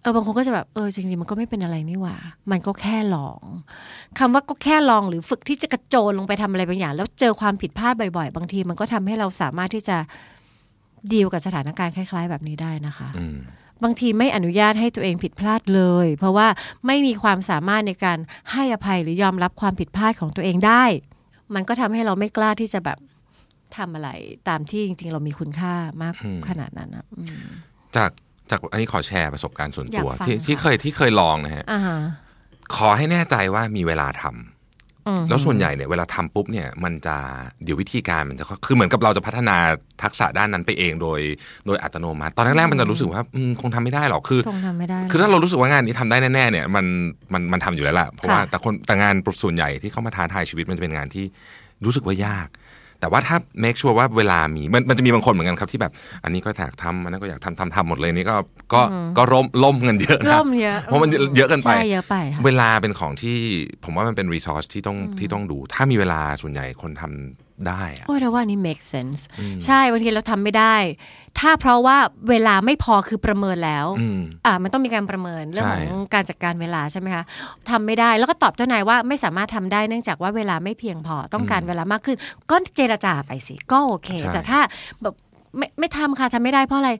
[0.00, 2.16] เออบางคนก็จะแบบเออจริงๆมันก็ไม่เป็นอะไรนี่หว่า
[2.50, 3.40] มันก็แค่ลอง
[4.18, 9.96] คำว่าก็แค่ลองหรือฝึกที่จะกระโจนลงไปทำอะไรบางอย่าง แล้วเจอความผิดพลาดบ่อยๆ บางทีมันก็ทำให้เราสามารถที่จะ
[11.12, 13.36] ดีลกับสถานการณ์คล้ายๆ แบบนี้ได้นะคะอืม
[13.82, 16.48] บางทีไม่อนุญาตให้ตัวเองผิดพลาดเลย เพราะว่า
[16.86, 18.18] ไม่มีความสามารถในการ
[18.52, 20.84] ให้อภัยหรือยอมรับความผิดพลาดของตัวเองได้
[21.54, 22.98] มันก็ทำให้เราไม่กล้าที่จะแบบ
[23.76, 24.10] ทำอะไร
[24.48, 27.46] ตามที่จริง ๆ เรามีคุณค่ามากอืมขนาดนั้นนะอืม
[27.96, 28.10] จาก
[28.50, 31.98] จากอันนี้ขอแชร์ประสบการณ์ส่วนตัวอยากฟังที่ที่ค่ะเคยที่เคยลองนะฮะอ่าฮะ
[32.76, 34.53] ขอให้แน่ใจว่ามีเวลาทำอืม
[35.28, 37.16] แล้วส่วนใหญ่เนี่ยเวลาทำปุ๊บเนี่ยมันจะ
[37.64, 39.56] เดี๋ยววิธีการมันจะคือเหมือนกับเราจะพัฒนา
[40.02, 41.20] ทักษะด้านนั้นไปเองโดย
[41.66, 46.86] โดยอัตโนมัติ ตอนแรกๆมันจะรู้สึกว่าอืมคงทำไม่ได้หรอกคือคงทำไม่ได้คือถ้าเรารู้สึกว่างานนี้ทำได้แน่ๆเนี่ยมัน
[47.32, 51.24] มันมันทำอยู่แล้วล่ะเพราะว่าค่ะแต่คนแต่งานส่วนใหญ่ที่เข้ามาท้าทายชีวิตมันจะเป็นงานที่
[51.84, 52.48] รู้สึกว่ายาก
[53.04, 55.92] แต่ว่าถ้า make sure ว่าเวลามีมันมันจะมีบางคนเหมือนกันครับที่แบบ
[56.24, 58.36] อันนี้ก็อยากทำอันนั้นก็อยากทำทำทำหมดเลยนี่ก็
[58.74, 58.80] ก็
[59.18, 63.36] ก็ร่มล่มเงินเยอะนะร่มเยอะเพราะมันเยอะเกินไปใช่เยอะไปค่ะเวลาเป็นของที่
[63.84, 69.20] ผมว่ามันเป็นรีซอสที่ต้องที่ต้องดู ถ้ามีเวลาส่วนใหญ่คนทำ ได้อะโอ้ยแต่ว่านี่ make sense
[69.66, 70.76] ใช่บางทีเราทำไม่ได้
[71.38, 71.96] ถ้าเพราะว่า
[72.28, 77.24] เวลาไม่พอคือประเมินแล้วอืมอ่ามันต้องมีการประเมินเรื่องใช่ของการจัดการเวลาใช่ไหมคะ
[77.70, 82.16] ทำไม่ได้แล้วก็ตอบเจ้านายว่าไม่สามารถทำได้เนื่องจากว่าเวลาไม่เพียงพอต้องการเวลามากขึ้น
[82.50, 84.60] ก็เจรจาไปสิก็โอเค แต่ถ้า
[85.02, 85.14] แบบ
[85.58, 86.90] ไม่ไม่ทำค่ะทำไม่ได้เพราะอะไร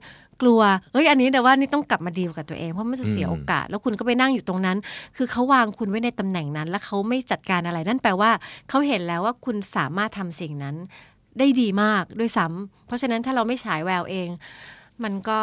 [0.41, 0.61] กลัว
[0.93, 4.77] เอ้ยอันนี้แต่ว่านี่ต้องกลับมาดีลกับตัวเองเพราะมันจะเสียโอกาส แล้วคุณก็ไปนั่งอยู่ตรงนั้น
[5.17, 8.31] คือเขาวางคุณไว้ในตำแหน่งนั้น แล้วเขาไม่จัดการอะไรนั่นแปลว่า
[8.69, 10.75] เขาเห็นแล้วว่าคุณสามารถทำสิ่งนั้น
[11.39, 14.29] ได้ดีมากด้วยซ้ำเพราะฉะนั้นถ้าเราไม่ฉายแววเอง
[15.03, 15.39] มันก็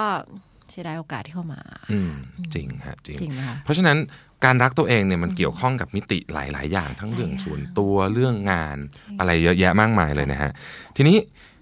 [0.71, 1.61] เสียดายโอกาสที่เข้ามา
[1.93, 2.13] อืม
[2.55, 3.97] จริงฮะจริงจริงนะคะเพราะฉะนั้น
[4.45, 8.77] การรักตัวเองเนี่ยมันเกี่ยวข้องกับมิติหลาย ๆ อย่างทั้งเรื่องส่วนตัวเรื่องงาน
[9.19, 10.51] อะไรเยอะแยะมากมายเลยนะฮะ
[10.97, 11.17] ทีนี้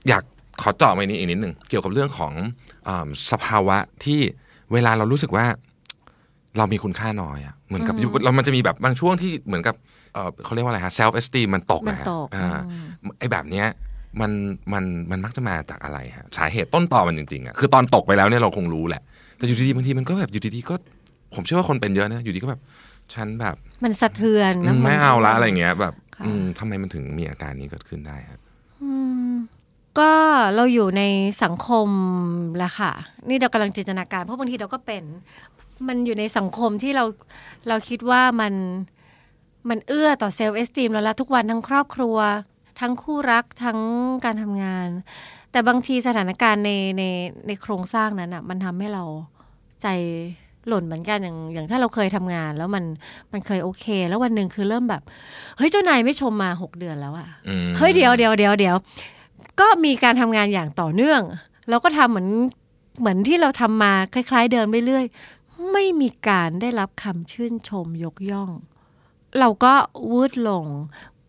[0.09, 0.23] อยาก
[0.63, 2.70] ขอเจาะไปนี้อีกนิดหนึ่งเกี่ยวกับเรื่องของอา
[3.33, 4.21] สภาวะที่
[4.73, 5.47] เวลาเรารู้สึกว่า
[6.59, 9.75] เรามีคุณค่าน้อยอะเหมือนกับเรามันจะมีแบบบางช่วงที่เหมือนกับ
[10.15, 12.77] เอ่อเขาเรียกว่าอะไรฮะ self esteem มันตกมันนะฮะตกอ่าอื
[13.11, 13.67] มไอ้แบบเนี้ย
[14.21, 14.31] มัน
[14.73, 19.03] มันมันมักจะมาจากอะไรฮะสาเหตุต้นตอมันจริงๆอะคือตอนตกไปแล้วเนี่ยเราคงรู้แหละ
[19.37, 20.75] แต่อยู่ดีๆบางทีมันก็แบบอยู่ดีๆก็
[21.35, 22.61] ผมเชื่อว่าคนเป็นเยอะนะอยู่ดีก็แบบ
[23.15, 28.50] ฉันแบบ มันสะเทือนนะไม่เอาละอะไรเงี้ยแบบค่ะอืมทำไมมันถึงมีอาการนี้เกิดขึ้นได้ฮะอืม
[29.99, 30.11] ก็
[30.55, 31.03] เราอยู่ใน
[31.43, 31.89] สังคม
[32.57, 32.93] แหละค่ะ
[33.29, 35.03] นี่เรากำลังจินตนาการเพราะบางทีเราก็เป็น
[35.89, 37.05] มันอยู่ในสังคมที่เรา
[37.69, 38.55] เราคิดว่ามัน
[39.69, 42.17] มันเอื้อต่อเซลล์เอสติมเราละทุกวันทั้งครอบครัว
[42.81, 43.79] ทั้งคู่รักทั้ง
[44.25, 44.89] การทำงาน
[45.53, 47.03] แต่บางทีสถานการณ์ในใน
[47.47, 49.05] ในโครงสร้างนั้นอะมันทำให้เรา
[49.83, 49.87] ใจ
[50.69, 52.85] หล่นเหมือนกันอย่างอย่างถ้าเราเคยทำงาน แล้วมัน
[53.33, 55.03] มันเคยโอเค แล้ววันหนึ่งคือเริ่มแบบ
[55.57, 58.77] เฮ้ยเจ้านายไม่ชมมาหกเดือนแล้วอะอืมเฮ้ยเดี๋ยวเดี๋ยวเดี๋ยวเดี๋ยว
[59.61, 61.23] ก็มีการทำงานอย่างต่อเนื่อง
[61.69, 62.29] เราก็ทำเหมือน
[63.01, 65.05] เหมือนที่เราทำมาคล้าย ๆ เดิมไปเรื่อย
[65.73, 68.51] ไม่มีการได้รับคำชื่นชมยกย่อง
[69.41, 69.73] เราก็
[70.13, 70.65] วืดลง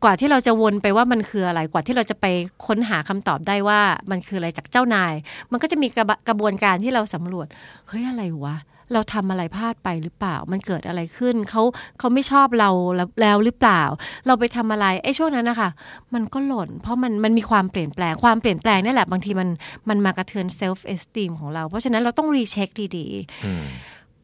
[0.03, 2.25] กว่าที่เราจะวนไปว่ามันคืออะไร กว่าที่เราจะไป
[2.65, 3.79] ค้นหาคำตอบได้ว่า
[4.11, 5.13] มันคืออะไรจากเจ้านาย
[5.51, 7.47] มันก็จะมีกระกระบวนการที่เราสำรวจ
[7.87, 8.55] เฮ้ยอะไรวะ
[8.93, 11.61] เราทำอะไรพลาดไปหรือเปล่า มันเกิดอะไรขึ้นเขา
[11.99, 13.81] เขาไม่ชอบเราแล้วแล้วหรือเปล่า
[14.27, 15.69] เราไปทำอะไรไอ้ช่วงนั้นนะคะ
[16.13, 19.49] มันก็หล่น เพราะมันมันมีความเปลี่ยนแปลงความเปลี่ยนแปลงนี่แหละบางทีมัน
[19.89, 23.65] มันมากระเทือน self-esteem ของเราเพราะฉะนั้นเราต้อง recheck ดีๆอืม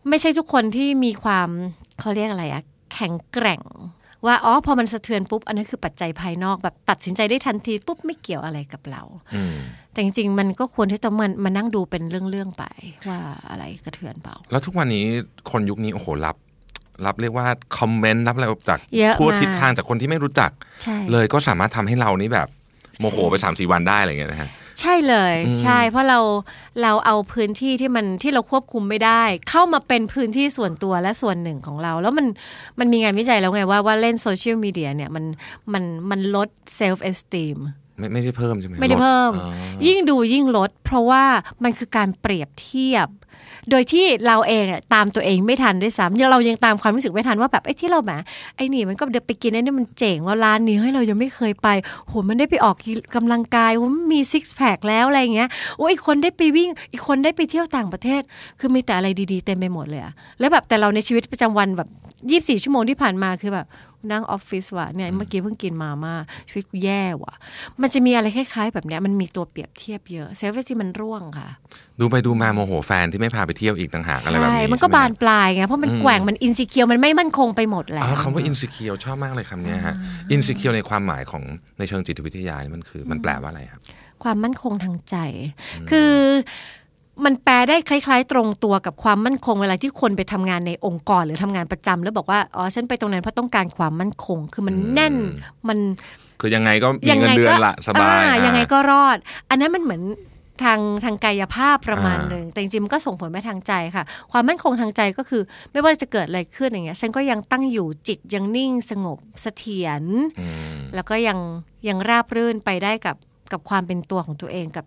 [0.10, 1.50] ไม่ใช่ทุกคนที่มีความ
[2.00, 3.62] เขาเรียกอะไรอะแข็งแกร่ง
[4.28, 9.02] ว่าอ๋อพอมันสะเทือนปุ๊บ อันนั้นคือปัจจัยภายนอกแบบตัดสินใจได้ทันทีปุ๊บไม่เกี่ยวอะไรกับเรา
[9.36, 9.56] อืม
[9.92, 12.64] แต่จริงๆ มันก็ควรที่จะมันมานั่งดูเป็นเรื่องๆไป
[13.10, 15.06] ว่าอะไรกระเทือนเปล่าแล้วทุกวันนี้
[15.52, 16.36] คนยุคนี้โอ้โหรับ
[17.06, 20.52] รับเรียกว่าคอมเมนต์รับอะไรจากเยอะทั่วมากทิศทางจากคนที่ไม่รู้จัก
[20.84, 22.48] ใช่เลยก็สามารถทำให้เรานี่แบบ
[23.00, 26.20] โมโหไปสามสี่วันได้อะไรอย่างเงี้ยนะฮะ ใช่เลยอืมใช่ เพราะเรา
[26.82, 32.28] เราเอาพื้นที่ที่มันที่เราควบคุมไม่ได้ เข้ามาเป็นพื้นที่ส่วนตัวและส่วนหนึ่งของเรา แล้วมัน
[32.80, 35.26] มันมีงานวิจัยแล้วไงว่าว่าเล่นโซเชียลมีเดียเนี่ยมัน
[35.74, 37.58] มันมันลด self-esteem
[37.98, 39.52] ไม่ไม่ใช่เพิ่มใช่ไหมไม่ได้ลเพิ่มอ๋อ
[39.88, 41.24] ยิ่งดูยิ่งลด เพราะว่า
[41.64, 43.08] มันคือการเปรียบเทียบ
[43.72, 48.12] โดยที่เราเองตามตัวเองไม่ทันด้วยซ้ำยังเรายังตามความรู้สึกไม่ทันว่าแบบไอ้ที่เราแหม
[48.56, 51.68] ไอ้นี่มันก็เดี๋ยวไปกินไอ้นี่มันเจ๋งว่าร้านนี้เฮ้ยเรายังไม่เคยไป
[52.08, 52.76] โหมันได้ไปออก
[53.16, 58.22] กำลังกายมันมีซิกแพคแล้วอะไรเงี้ยโอ้ยอีกคนได้ไปวิ่ง อีกคนได้ไปเที่ยวต่างประเทศ
[58.60, 61.90] คือมีแต่อะไรดีๆเต็มไปหมดเลยอะแล้วแบบแต่เราในชีวิตประจำวันแบบ
[62.30, 63.66] ยี่สี่ชั่วโมงที่ผ่านมาคือแบบ
[64.12, 66.16] นั่งออฟฟิศว่ะเนี่ยเมื่อกี้เพิ่งกินมาม่า
[66.50, 67.34] ชีวิตกูแย่ว่ะ
[67.82, 71.50] มันจะมีอะไรคล้ายๆ แบบเนี้ยมันมีตัวเปรียบเทียบเยอะ self-esteem มันร่วงค่ะ
[72.00, 79.96] ดูไปดูมาโมโหแฟนที่ไม่พาไปเที่ยวอีกต่างหากอะไรแบบนี้ใช่มันก็ใช่ไหบานปลายไงเพราะมันแกว่งมัน insecure มันไม่มั่นคงไปหมดแล้วอ๋อคำว่า insecure ชอบมากเลยคำเนี้ยฮะ
[80.36, 81.44] insecure ในความหมายของ
[81.78, 83.82] ในเชิงจิตวิทยานี่มันคือมันแปลว่าอะไรครับ
[84.24, 85.16] ความมั่นคงทางใจ
[85.90, 86.14] คือ
[87.26, 95.16] มันแปลได้คล้าย ๆ ตรงตัวกับความมั่นคงเวลาที่คนไปทำงานในองค์กรหรือทำงานประจำแล้วบอกว่าอ๋อฉันไปตรงนั้นเพราะต้องการความมั่นคง คือมันแน่น
[95.68, 95.78] มัน
[96.42, 99.18] คือยังไงก็มีเงินเดือนละสบายอ่อะยังไงก็รอด
[99.50, 100.04] อันนั้นมันเหมือน
[100.64, 110.04] ทางทางกายภาพประมาณอ่าหนึ่งแต่จริงๆมันก็ส่งผลไปทางใจค่ะ ความมั่นคงทางใจก็คือ ไม่ว่าจะเกิดอะไรขึ้นอย่างเงี้ยฉันก็ยังตั้งอยู่จิตยังนิ่งสงบเสถียร
[110.40, 111.40] อืมแล้วก็ยัง
[111.88, 113.16] ยังราบรื่นไปได้กับ
[113.52, 114.86] กับความเป็นตัวของตัวเองกับ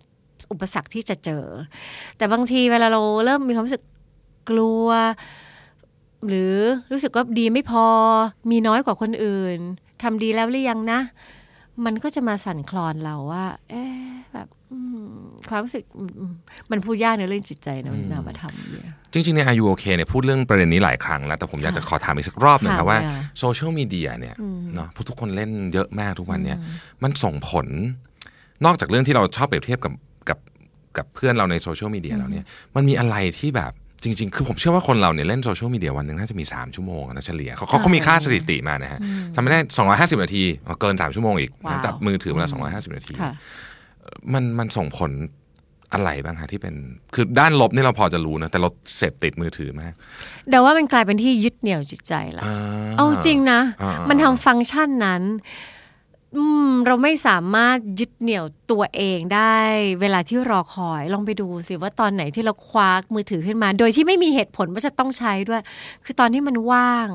[0.53, 1.45] อุปสรรคที่จะเจอ
[2.17, 3.85] แต่บางทีเวลาเราเริ่มมีความรู้สึก
[4.51, 4.89] กลัว
[6.27, 6.55] หรือ
[6.93, 7.87] รู้สึกว่าดีไม่พอ
[8.51, 9.59] มีน้อยกว่าคนอื่น
[10.03, 11.01] ทำดีแล้วหรือยังนะ
[11.85, 13.95] มันก็จะมาสั่นคลอนเราว่า เอ๊ะ
[14.33, 15.09] แบบอืม
[15.49, 16.33] ความรู้สึกอืมอืม
[16.71, 24.35] มันพูดยากในเรื่องจิตใจนะนามธรรมเนี่ยจริงๆใน R U OK เนี่ยพูดเรื่องประเด็นนี้หลายครั้งแล้ว แต่ผมอยากจะขอถามอีกสักรอบหนึงครับค่ะว่าค่ะโซเชียลมีเดียเนี่ย
[24.75, 26.59] เนาะทุกคนเล่นเยอะมากทุกวันเนี่ย
[27.03, 27.67] มันส่งผล
[28.65, 29.93] นอกจากเรื่องที่เราชอบเปรียบเทียบกับ
[30.97, 32.45] กับกับเพื่อนเราในโซเชียลมีเดียแล้วเนี่ย
[32.77, 33.73] มันมีอะไรที่แบบ
[34.03, 39.01] จริง ๆ คือผมเชื่อว่าคนเราเนี่ยเล่นโซเชียลมีเดียวันหนึ่งน่าจะมี 3 ชั่วโมงนะเฉลี่ยเขาเขาเขามีค่าสถิติมานะฮะ
[39.35, 39.59] ทำไม่ได้
[39.91, 43.33] 250 นาทีอ๋อเกิน 3 ชั่วโมงอีกว้าวจับมือถือมาละ250 นาทีค่ะ
[44.33, 45.13] มันมันส่งผล
[45.93, 46.75] อะไรบ้างฮะที่เป็น
[47.15, 49.93] คือด้านลบนี่เราพอจะรู้นะ แต่เราเสพติดมือถือมาก
[50.49, 52.57] เดี๋ยวว่ามันกลายเป็นที่ยึดเหนี่ยวจิตใจละอ่า
[52.97, 55.80] เอาจริงนะอ่ามัมันทำฟังก์ชันนั้นอืม
[56.87, 59.57] เราไม่สามารถยึดเหนี่ยวตัวเองได้
[60.01, 65.63] เวลาที่รอคอยลองไปดูสิว่าตอนไหนที่เราคว้ามือถือขึ้นมา โดยที่ไม่มีเหตุผลว่าจะต้องใช้ด้วย
[66.05, 67.09] คือตอนที่มันว่าง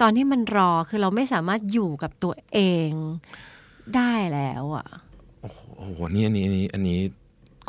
[0.00, 2.90] ตอนที่มันรอคือเราไม่สามารถอยู่กับตัวเอง
[3.96, 4.86] ได้แล้วอะ
[5.40, 6.98] โอ้โหนี่อันนี้อันนี้อันนี้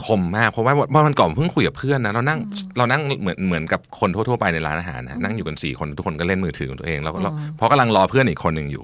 [0.05, 0.73] คมมาก เพราะว่า
[1.05, 2.39] วันก่อนเพิ่งคุยกับเพื่อนนะเรานั่ง
[2.77, 8.83] เรานั่งเหมือนเหมือนกับคนทั่วๆไปในร้านอาหารนะนั่งอยู่กันสี่คนทุกคนก็เล่นมือถือของตัวเองแล้วก็เราเพราะกำลังรอเพื่อนอีกคนหนึ่งอยู่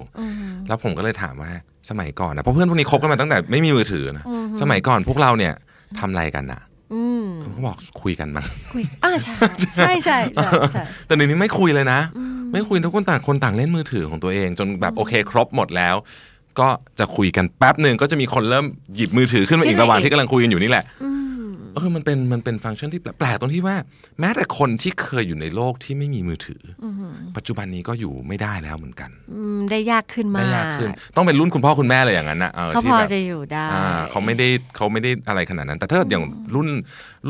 [0.67, 1.51] แล้วผมก็เลยถามว่า
[1.89, 4.25] สมัยก่อนนะเพราะเพื่อนพวกนี้คบกันมาตั้งแต่ไม่มีมือถือนะ
[4.61, 5.53] สมัยก่อนพวกเราเนี่ย
[5.99, 6.61] ทำอะไรกันนะ
[6.93, 9.31] อืมผมก็บอกคุยกันมั้งคุยอ่าใช่
[9.75, 11.99] ใช่ใช่ใช่ใช่แต่เดี๋ยวนี้ไม่คุยเลยนะ
[12.53, 15.95] ไม่คุยทุกคนต่างคนต่างเล่นมือถือของตัวเอง จนแบบโอเคครบหมดแล้ว
[16.59, 16.67] ก็
[16.99, 20.85] จะคุยกันแป๊บหนึ่งก็จะมีคนเริ่มหยิบมือถือขึ้นมาอีกระหว่างที่กำลังคุยกันอยู่นี่แหละ
[21.75, 23.75] เออมันเป็นมันเป็นฟังก์ชันที่แปลกแปลกตรงที่ว่า
[24.19, 26.85] แม้แต่คนที่เคยอยู่ในโลกที่ไม่มีมือถืออ
[27.37, 36.23] ปัจจุบันนี้ก็อยู่ไม่ได้แล้วเหมือนกันอืมได้ยากขึ้นมาได้กยากขึ้น ต้องเป็นรุ่นคุณพ่อคุณแม่เลยอย่างนั้นนะเออเขาที่พอแบบจะอยู่ได้อ่าเขาไม่ได้เขาไม่ได้อะไรขนาดนั้น แต่ถ้าอย่าง
[36.55, 36.67] รุ่น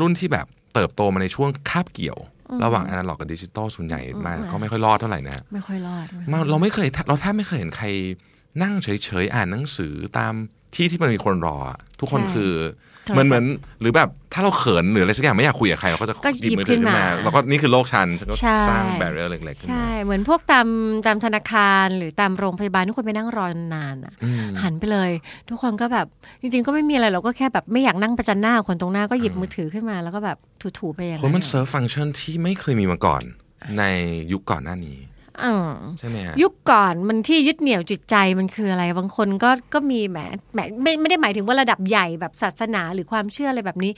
[0.00, 2.18] รุ่นที่แบบเติบโตมาในช่วงคาบเกี่ยว
[2.64, 7.86] ระหว่างอนาล็อกกับดิจิตอลส่วนใหญ่มาก็ไม่ค่อยรอดเท่าไหร่นะไม่ค่อยรอดมาเราไม่เคยเราแทบไม่เคยเห็นใคร
[8.62, 8.88] นั่งเฉ
[9.22, 10.32] ยๆอ่านหนังสือตาม
[10.74, 12.52] ที่ที่มันมีคนรออะทุกคนใช่คือ
[13.04, 13.44] โทรศัพท์เหมือนเหมือน
[13.80, 20.68] หรือแบบถ้าเราเขินหรืออะไรสักอย่างไม่อยากคุยกับใครเราก็จะก็หยิบหยิบมือถือขึ้นขึ้นมามาแล้วก็นี่คือโลกชันฉันก็ใช่สร้างแบเรียร์เล็กๆขึ้นใช่มาเหมือนพวกตาม
[21.06, 25.10] ตามธนาคารหรือตามโรงพยาบาลทุกคนไปนั่งรอนานอะอืมหันไปเลย
[25.48, 26.06] ทุกคนก็แบบ
[26.40, 30.38] จริง ๆ ก็ไม่มีอะไรเราก็แค่แบบไม่อยากนั่งประจันหน้าคนตรงหน้าก็หยิบมือถือขึ้นมาแล้วก็แบบ
[30.78, 33.22] ถูๆไปอย่างคนมันอะเซิร์ฟฟังก์ชันที่ไม่เคยมีมาก่อน
[33.78, 33.84] ใน
[34.32, 35.13] ยุคก่อนหน้านี้อืม
[35.98, 40.18] ใช่ไหมฮะยุคก่อนมันที่ยึดเหนี่ยวจิตใจมันคืออะไร บางคนก็ก็มีแหม
[40.52, 43.92] แหมไม่ไม่ได้หมายถึงว่าระดับใหญ่แบบศาสนาหรือความเชื่ออะไรแบบนี้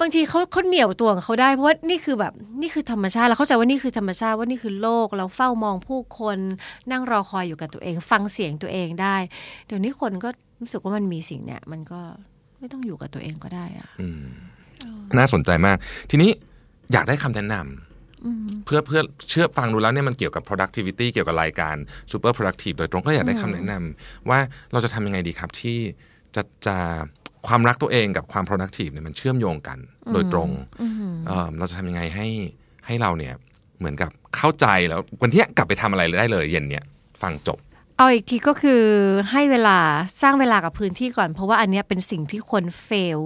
[0.00, 6.38] บางทีเขาเขาเหนี่ยวตัวของเขาได้เพราะว่านี่คือแบบนี่คือธรรมชาติเราเข้าใจว่านี่คือธรรมชาติว่านี่คือโลกเราเฝ้ามองผู้คน
[6.90, 9.16] นั่งรอคอยอยู่กับตัวเอง ฟังเสียงตัวเองได้
[9.66, 10.28] เดี๋ยวนี้คนก็
[10.60, 12.00] รู้สึกว่ามันมีสิ่งเนี้ยมันก็
[12.58, 14.24] ไม่ต้องอยู่กับตัวเองก็ได้อะอืม
[15.18, 15.76] น่าสนใจมาก
[16.10, 16.30] ทีนี้
[16.92, 17.91] อยากได้คำแนะนำ
[18.64, 21.76] เพื่อเพื่อเชื่อฟังดูแล้วเนี่ยมันเกี่ยวกับ productivity เกี่ยวกับรายการ
[22.12, 24.38] super productive โดยตรงก็อยากได้คำแนะนำว่า
[24.72, 25.78] เราจะทำยังไงดีครับที่
[26.34, 26.76] จะจะ
[27.46, 29.78] ความรักตัวเองกับความ productive เนี่ยมันเชื่อมโยงกัน
[30.12, 30.50] โดยตรง
[31.26, 32.26] เอ่อเราจะทำยังไงให้
[32.86, 33.34] ให้เราเนี่ย
[33.78, 36.84] เหมือนกับเข้าใจแล้ววันเนี้ยกลับไปทำอะไรได้เลยเย็นเนี่ย
[37.22, 37.58] ฟังจบ
[37.98, 38.82] เอาอีกทีก็คือ
[39.30, 39.78] ให้เวลา
[40.22, 43.20] สร้างเวลากับพื้นที่ก่อน เพราะว่าอันเนี้ยเป็นสิ่งที่คนเฟล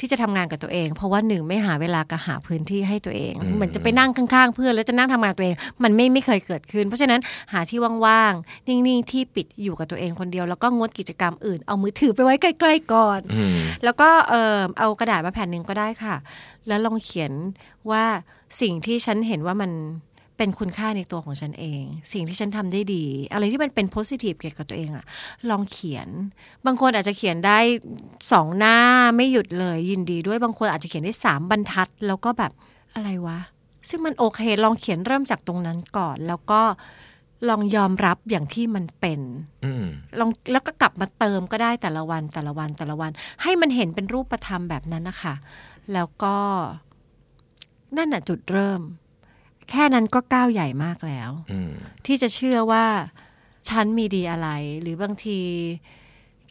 [0.00, 7.20] ที่จะทำงานกับตัวเอง เพราะว่าหนึ่งไม่หาเวลากับหาพื้นที่ให้ตัวเอง เหมือนจะไปนั่งข้างๆ เพื่อนแล้วจะนั่งทำงานตัวเอง มันไม่ไม่เคยเกิดขึ้น เพราะฉะนั้น
[7.52, 16.14] หาที่ว่างๆนิ่งๆที่ปิดอยู่กับตัวเองคนเดียว แล้วก็งดกิจกรรมอื่นเอามือถือไปไว้ใกล้ๆก่อนอืมแล้วก็เออเอากระดาษมาแผ่นหนึ่งก็ได้ค่ะ
[16.68, 17.32] แล้วลองเขียน
[17.90, 18.04] ว่า
[18.60, 19.70] สิ่งที่ฉันเห็นว่ามัน
[20.40, 25.04] เป็นคุณค่าในตัวของฉันเอง สิ่งที่ฉันทำได้ดี อะไรที่มันเป็นโพสิทีฟเกี่ยวกับตัวเองอะ
[25.50, 26.08] ลองเขียน
[26.66, 27.58] บางคนอาจจะเขียนได้
[28.32, 28.76] สองหน้า
[29.16, 32.52] ไม่หยุดเลยยินดีด้วยบางคนอาจจะเขียนได้สามบรรทัด แล้วก็แบบ
[32.94, 33.38] อะไรวะ
[33.88, 36.60] ซึ่งมันโอเคลองเขียนเริ่มจากตรงนั้นก่อน แล้วก็
[37.48, 39.20] ลองยอมรับอย่างที่มันเป็น
[39.64, 39.86] อืม
[40.18, 43.10] ลองแล้วก็กลับมาเติมก็ได้แต่ละวันแต่ละวันแต่ละวัน
[43.42, 45.34] ให้มันเห็นเป็นรูปธรรมแบบนั้นนะคะ
[45.92, 46.36] แล้วก็
[47.96, 48.80] นั่นน่ะจุดเริ่ม
[49.70, 51.72] แค่นั้นก็ก้าวใหญ่มากแล้วอืม
[52.06, 52.86] ที่จะเชื่อว่า
[53.68, 54.48] ฉันมีดีอะไร
[54.82, 55.38] หรือบางที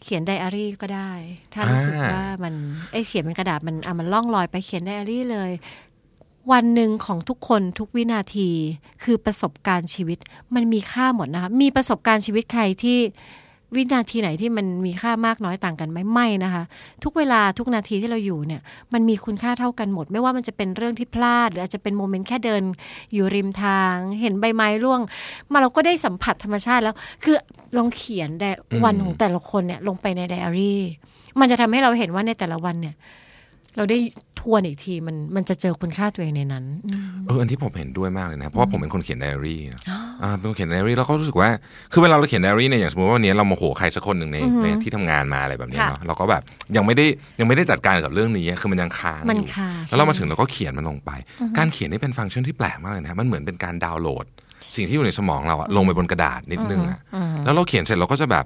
[0.02, 1.12] เขียนไดอารี่ก็ได้
[1.54, 2.54] ถ้ารู้สึกอ่าว่ามัน
[2.92, 5.52] ไอยเขียนเป็นกระดาษมันอะมันล่องลอยไปเขียนไดอารี่เลย
[6.52, 8.50] วันหนึ่งของทุกคนทุกวินาที
[9.04, 10.18] คือประสบการณ์ชีวิต
[10.56, 13.00] มันมีค่าหมดนะคะมีประสบการณ์ชีวิตใครที่
[13.76, 16.64] วินาทีไหนที่มันมีค่ามากน้อยต่างกันไหมไม่นะคะ
[17.04, 18.62] ทุกเวลาทุกนาทีที่เราอยู่เนี่ย
[18.94, 22.64] มันมีคุณค่าเท่ากันหมด ไม่ว่ามันจะเป็นเรื่องที่พลาด หรืออาจจะเป็นโมเมนต์แค่เดิน
[23.14, 25.02] อยู่ริมทาง เห็นใบไม้ร่วง
[25.52, 27.36] มาเราก็ได้สัมผัสธรรมชาติแล้ว คือ
[27.78, 30.82] ลองเขียนไดอืมวันของแต่ละคนเนี่ยลงไปในไดอารี่
[31.40, 32.96] มันจะทำให้เราเห็นว่าในแต่ละวันเนี่ย
[33.78, 33.98] เราได้
[34.40, 36.66] ทวนอีกทีมันมันจะเจอคุณค่าตัวเองในนั้น
[37.28, 39.82] เอออันที่ผมเห็นด้วยมากเลยนะ เพราะว่าผมเป็นคนเขียนไดอารี่นะ
[40.24, 41.50] อ่าเป็นคนเขียนไดอารี่แล้วก็รู้สึกว่า
[41.92, 46.42] คือเวลาเราเขียนไดอารี่เนี่ยอย่างสมมติว่าวันนี้เราโมโหใครสักคนหนึ่งในในที่ทำงานมาอะไรแบบเนี้ยค่ะเนาะเราก็แบบ
[46.76, 47.06] ยังไม่ได้
[47.40, 51.12] ยังไม่ได้จัดการกับเรื่องนี้คือมันยังค้างมันอยู่ค่ะแล้วเรามาใช่ถึงเราก็เขียนมันลงไป
[51.58, 54.26] การเขียนนี่เป็นฟังก์ชันที่แปลกมากเลยนะมันเหมือนเป็นการดาวน์โหลด
[54.76, 57.00] สิ่งที่อยู่ในสมองเราอะลงไปบนกระดาษนิดนึงอะ
[57.46, 58.46] แล้วเราเขียนเสร็จเราก็จะแบบ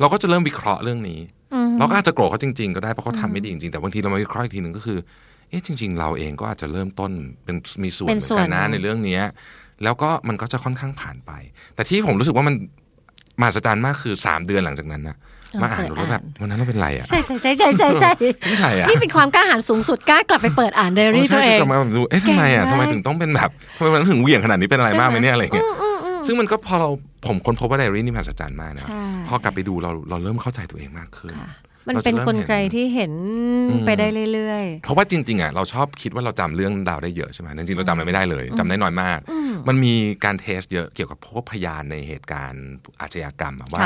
[0.00, 1.18] เราก็จะเริ่มวิเคราะห์เรื่องนี้
[1.78, 4.98] เราก็อาจจะโกรธเขาจริง ๆ ก็ได้เพราะเขาทำไม่ดีจริงๆ แต่บางทีเรามาวิเคราะห์อีกทีหนึ่งก็คือ
[5.48, 7.10] เอ๊ะจริง ๆ เราเองก็อาจจะเริ่มต้น
[7.44, 9.22] เป็นมีส่วนเป็นเหมือส่วนนกันนะหนึ่งในเรื่องเนี้ย
[9.84, 11.32] แล้วก็มันก็จะค่อนข้างผ่านไป
[11.74, 12.54] แต่ที่ผมรู้สึกว่ามัน
[13.40, 15.16] มหัศจรรย์มากคือสามเดือนหลังจากนั้นนะ
[15.62, 18.10] มาอ่านดูแล้วแบบวันนั้นเราเป็นไรอะใช่ใช่ใช่ใช่ใช่ใช่
[18.48, 25.66] ไม่ใช่อะนี่เป็นความกล้าหาญสูงสุดกล้ากลับไปเปิดอ่านไดอารี่ใช่ตัวเองกลับมาดู เอ๊ะทำไมอะเก่งมาก ทำไมถึงต้องเป็นแบบทำไมมันถึงเหวี่ยงขนาดนี้เป็นอะไรบ้างไหมเนี่ยอะไรเงี้ย
[26.26, 26.90] ซึ่งมันก็พอเรา
[27.26, 31.50] ผมค้นพบว่าไดอารี่นี่มหัศจรรย์มากนะใช่พอกลับไปดูเราเราเริ่มเข้าใจตัวเองมากขึ้นค่ะ
[31.88, 33.12] มันเป็นกลไกที่เห็น
[33.86, 39.18] ไปได้เรื่อยเพราะว่าจริงๆอะเราชอบคิดว่าเราจำเรื่องราวได้เยอะใช่ไหมจริงๆเราจำอะไรไม่ได้เลยจำได้น้อยมาก
[39.68, 42.64] มันมีการ test เยอะเกี่ยวกับพวกพยานในเหตุการณ์
[43.00, 43.82] อาชญากรรมอะว่า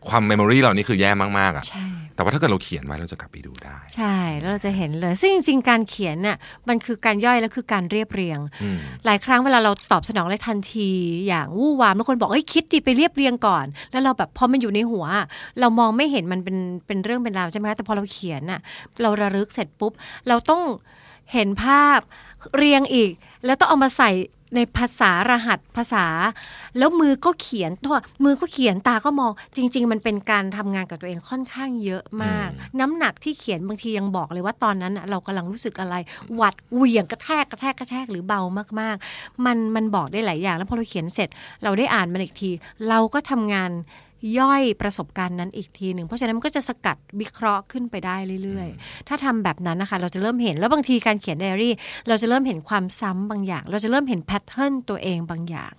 [0.00, 6.36] ค่ะความ memory เรานี่คือแย่มากๆอะๆใช่แต่ว่าถ้าเกิดเราเขียนไว้เราจะกลับไปดูได้ ใช่แล้วเราจะเห็นเลย ซึ่งจริงๆ การเขียนน่ะ
[6.68, 10.90] มันคือการย่อยและคือการเรียบเรียงอืมหลายครั้งเวลาเราตอบสนองอะไรทันที
[11.26, 15.06] อย่างวู่วามบางคนบอกเอ้ยคิดดีไปเรียบเรียงก่อน แล้วเราแบบพอมันอยู่ในหัว
[15.60, 16.56] เรามองไม่เห็นมันเป็น
[16.86, 18.60] เป็นเรื่องเป็นราวใช่ไหมคะแต่พอเราเขียนน่ะ
[19.02, 19.92] เราระลึกเสร็จปุ๊บ
[20.28, 20.62] เราต้อง
[21.32, 22.00] เห็นภาพ
[22.56, 23.10] เรียงอีก
[23.44, 24.10] แล้วต้องเอามาใส่
[24.54, 26.06] ในภาษารหัสภาษา
[26.78, 32.48] แล้วมือก็เขียนตัวมือก็เขียนตาก็มอง จริง ๆ มันเป็นการทำงานกับตัวเองค่อนข้างเยอะมาก
[32.80, 35.94] น้ำหนักที่เขียนบางทียังบอกเลยว่าตอนนั้นน่ะเรากำลังรู้สึกอะไร
[36.34, 38.40] หวัดเหวี่ยงกระแทกกระแทกกระแทกหรือเบา
[38.80, 41.28] มากๆ มันมันบอกได้หลายอย่าง แล้วพอเราเขียนเสร็จ
[41.62, 42.50] เราได้อ่านมันอีกที
[42.88, 43.70] เราก็ทำงาน
[44.38, 51.74] ย่อยประสบการณ์นั้นอีกทีหนึ่ง เพราะฉะนั้นมันก็จะสกัดวิเคราะห์ขึ้นไปได้เรื่อยๆ ถ้าทำแบบนั้นนะคะ เราจะเริ่มเห็นแล้วบางทีการเขียนไดอารี่
[52.08, 55.74] เราจะเริ่มเห็นความซ้ำบางอย่าง เราจะเริ่มเห็น pattern ตัวเองบางอย่าง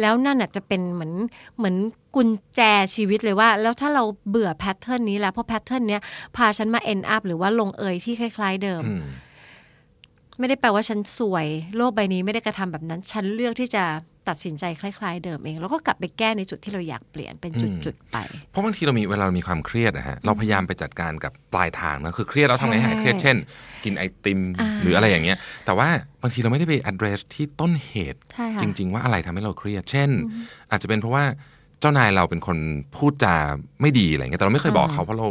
[0.00, 1.12] แล้วนั่นน่ะจะเป็นเหมือน
[1.56, 1.76] เหมือน
[2.14, 2.60] กุญแจ
[2.94, 6.02] ชีวิตเลยว่า แล้วถ้าเราเบื่อ pattern นี้แล้วเพราะ pattern เนี้ย
[6.36, 9.04] พาฉันมาเอ็นอัพหรือว่าลงเอยที่คล้าย ๆ เดิมอืม
[10.38, 13.84] ไม่ได้แปลว่าฉันสวย โลกใบนี้ไม่ได้กระทำแบบนั้น ฉันเลือกที่จะ
[14.28, 17.52] ตัดสินใจคล้าย ๆ เดิมเอง แล้วก็กลับไปแก้ในจุดที่เราอยากเปลี่ยนเป็น
[17.84, 18.16] จุดๆไป
[18.50, 23.36] เพราะบางทีเรามีเวลาเรามีความเครียดนะฮะเราพยายามไปจัดการกับปลายทางนะคือเครียดแล้วทำไงให้หายเครียดเช่น
[23.84, 25.88] กินไอติมอ่าหรืออะไรอย่างเงี้ย แต่ว่า
[26.22, 30.10] บางทีเราไม่ได้ไป address ที่ต้นเหตุใช่ค่ะจริง ๆ ว่าอะไรทำให้เราเครียด เช่น
[30.70, 31.24] อาจจะเป็นเพราะว่า
[31.80, 32.58] เจ้านายเราเป็นคน
[32.96, 33.34] พูดจา
[33.80, 35.28] ไม่ดีอะไรเงี้ยแต่เราไม่เคยบอกเขาเพราะเรา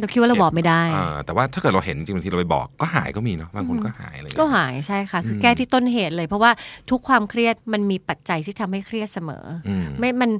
[0.00, 6.50] เราคิดว่าเราบอกไม่ได้เออแต่ว่าถ้าเกิดเราเห็นจริงบางทีเราไปบอกก็หายก็มีเนาะบางคนก็หายอะไรอย่างก็เงี้ยหายใช่ค่ะคือแก้ที่ต้นเหตุเลย เพราะว่า
[6.90, 10.30] ทุกความเครียดมันมีปัจจัยที่ทำให้เครียดเสมออมไม่มัน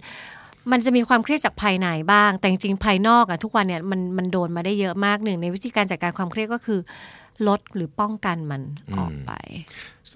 [0.72, 6.80] มันจะมีความเครียดจากภายในบ้าง แต่จริงๆภายนอกอะทุกวันเนี่ยมันมันโดนมาได้เยอะมากหนึ่งในวิธีการจัดการความเครียดก็คือ
[7.48, 8.62] ลดหรือป้องกันมัน
[8.98, 9.32] ออกไป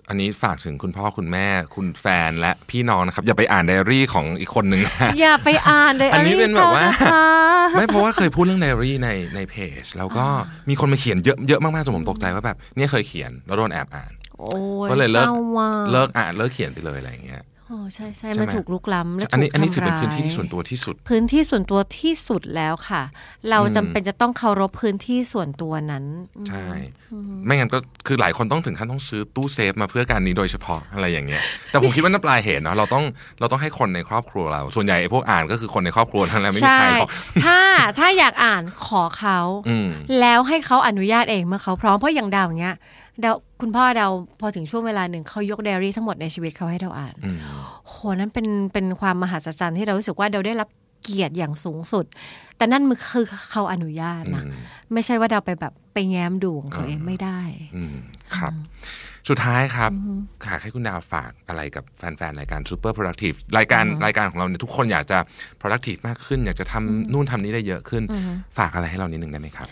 [0.08, 7.26] อันนี้ฝากถึงคุณพ่อคุณแม่คุณแฟนและพี่น้องนะครับ อย่าไปอ่านไดอารี่ของอีกคนหนึ่งนะอย่าไปอ่านเลยอันนี้เป็นแบบว่านะคะ
[7.78, 10.26] ไม่เพราะว่าเคยพูดเรื่องไดอารี่ในในเพจ แล้วก็
[10.68, 14.48] มีคนมาเขียนเยอะเยอะมากๆจนผมตกใจว่าแบบเนี่ยเคยเขียนแล้วโดนแอบอ่านโอ้
[14.86, 17.42] ยก็เลยเลิกศร้าว่ะเลิกอ่านเลิกเขียนไปเลยอะไรอย่างเงี้ย
[17.74, 23.02] โอ้ใช่ใช่ใช่ไหมมันถูกลุกล้ำและอันนี้ถูกอันนี้ถือเป็นทำร้ายพื้นที่ที่ส่วนตัวที่สุด พื้นที่ส่วนตัวที่สุดแล้วค่ะ
[23.50, 26.04] เราอืมจำเป็นจะต้องเคารพพื้นที่ส่วนตัวนั้น
[26.48, 26.66] ใช่
[27.46, 33.04] ไม่งั้นก็คือหลายคนต้องถึงขั้นต้องซื้อตู้เซฟมาเพื่อการนี้โดยเฉพาะอะไรอย่างเงี้ย แต่ผมคิดว่านั่นปลายเหตุเนาะเราต้อง
[33.40, 37.10] เราต้องให้คนในครอบครัวเรา ส่วนใหญ่ไอ้พวกอ่านก็คือคนในครอบครัวทั้งนั้นไม่มีใช่ใครหรอก
[37.44, 37.58] ถ้า
[37.98, 42.76] ถ้าอยากอ่านขอเขาอืมแล้วให้เขาอนุญาตเองเมื่อเขาพร้อมเพราะอย่างดาวอย่างเงี้ย
[43.22, 47.36] ดาวคุณพ่อดาวพอถึงช่วงเวลาหนึ่งเขายกไดอารี่ทั้งหมดในชีวิตเขาให้เราอ่านอืม
[47.88, 50.68] โหนั้นเป็นเป็นความมหัศจรรย์ที่เรารู้สึกว่าเราได้รับ
[51.02, 52.04] เกียรติอย่างสูงสุด
[52.56, 54.52] แต่นั่นมันคือเขาอนุญาตนะอืม
[54.92, 57.40] ไม่ใช่ว่าเราไปแบบไปแง้มดูของเขาเองไม่ได้
[57.76, 57.94] อืม
[58.36, 58.52] ครับ
[59.28, 59.90] สุดท้ายครับ
[60.44, 65.18] อยากให้คุณดาวฝากอะไรกับแฟนๆ รายการ Super Productive รายการรายการของเราเนี่ยทุกคนอยากจะ
[65.60, 68.02] productive มากขึ้น อยากจะทำนู่นทำนี้ได้เยอะขึ้น
[68.58, 69.68] ฝากอะไรให้เรานิดนึงได้ไหมครับ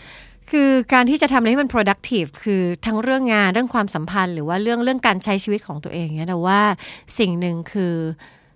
[0.51, 6.59] คือการที่จะทำอะไรให้มัน productive คือทั้งเรื่องงานเรื่องความสัมพันธ์ หรือว่าเรื่องเรื่องการใช้ชีวิตของตัวเองเนี่ยแต่ว่า
[7.19, 7.93] สิ่งหนึ่งคือ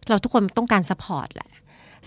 [0.10, 1.50] เราทุกคนต้องการ support แหละ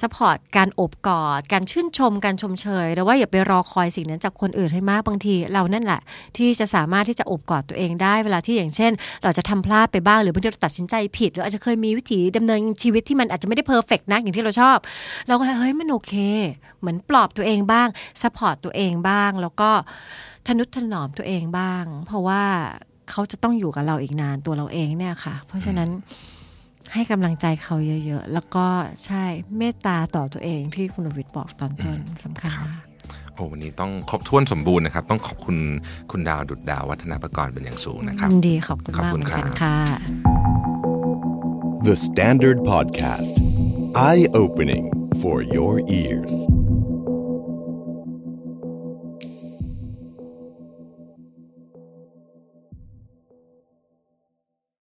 [0.02, 6.00] support การอบกอด การชื่นชม การชมเชยแต่ว่าอย่าไปรอคอยสิ่งนั้นจากคนอื่นให้มากบางที เรานั่นแหละ
[6.36, 14.78] ที่จะสามารถที่จะอบกอดตัวเองได้เวลาที่อย่างเช่น เราจะทำพลาดไปบ้างหรือบางทีเราตัดสินใจผิดหรืออาจจะเคยมีวิถีดำเนินชีวิตที่มันอาจจะไม่ได้เพอร์เฟกนะอย่างที่เราชอบ
[15.28, 16.14] เราก็เฮ้ยมันโอเค
[16.80, 17.88] เหมือนปลอบตัวเองบ้าง
[18.22, 19.70] support ตัวเองบ้าง แล้วก็
[20.46, 22.42] ทนุถนอมตัวเองบ้าง เพราะว่า
[23.10, 25.88] เขาจะต้องอยู่กับเราอีกนานตัวเราเองเนี่ยค่ะ เพราะฉะนั้น
[26.92, 28.66] ให้กำลังใจเขาเยอะๆ แล้วก็
[29.06, 29.24] ใช่
[29.58, 32.80] เมตตาต่อตัวเองที่คุณวิทย์บอกตอนต้นสำคัญมาก
[33.34, 35.56] โอ้วันนี้ต้องครบถ้วนสมบูรณ์นะครับ ต้องขอบคุณ
[36.10, 39.78] คุณดาวดุดดาววัฒนาประกรณ์เป็นอย่างสูงนะครับยินดีขอบคุณขอบมากคุเหณมือนกันครับค่ะ
[41.82, 43.40] The Standard Podcast.
[43.96, 44.84] Eye opening
[45.22, 46.34] for your ears.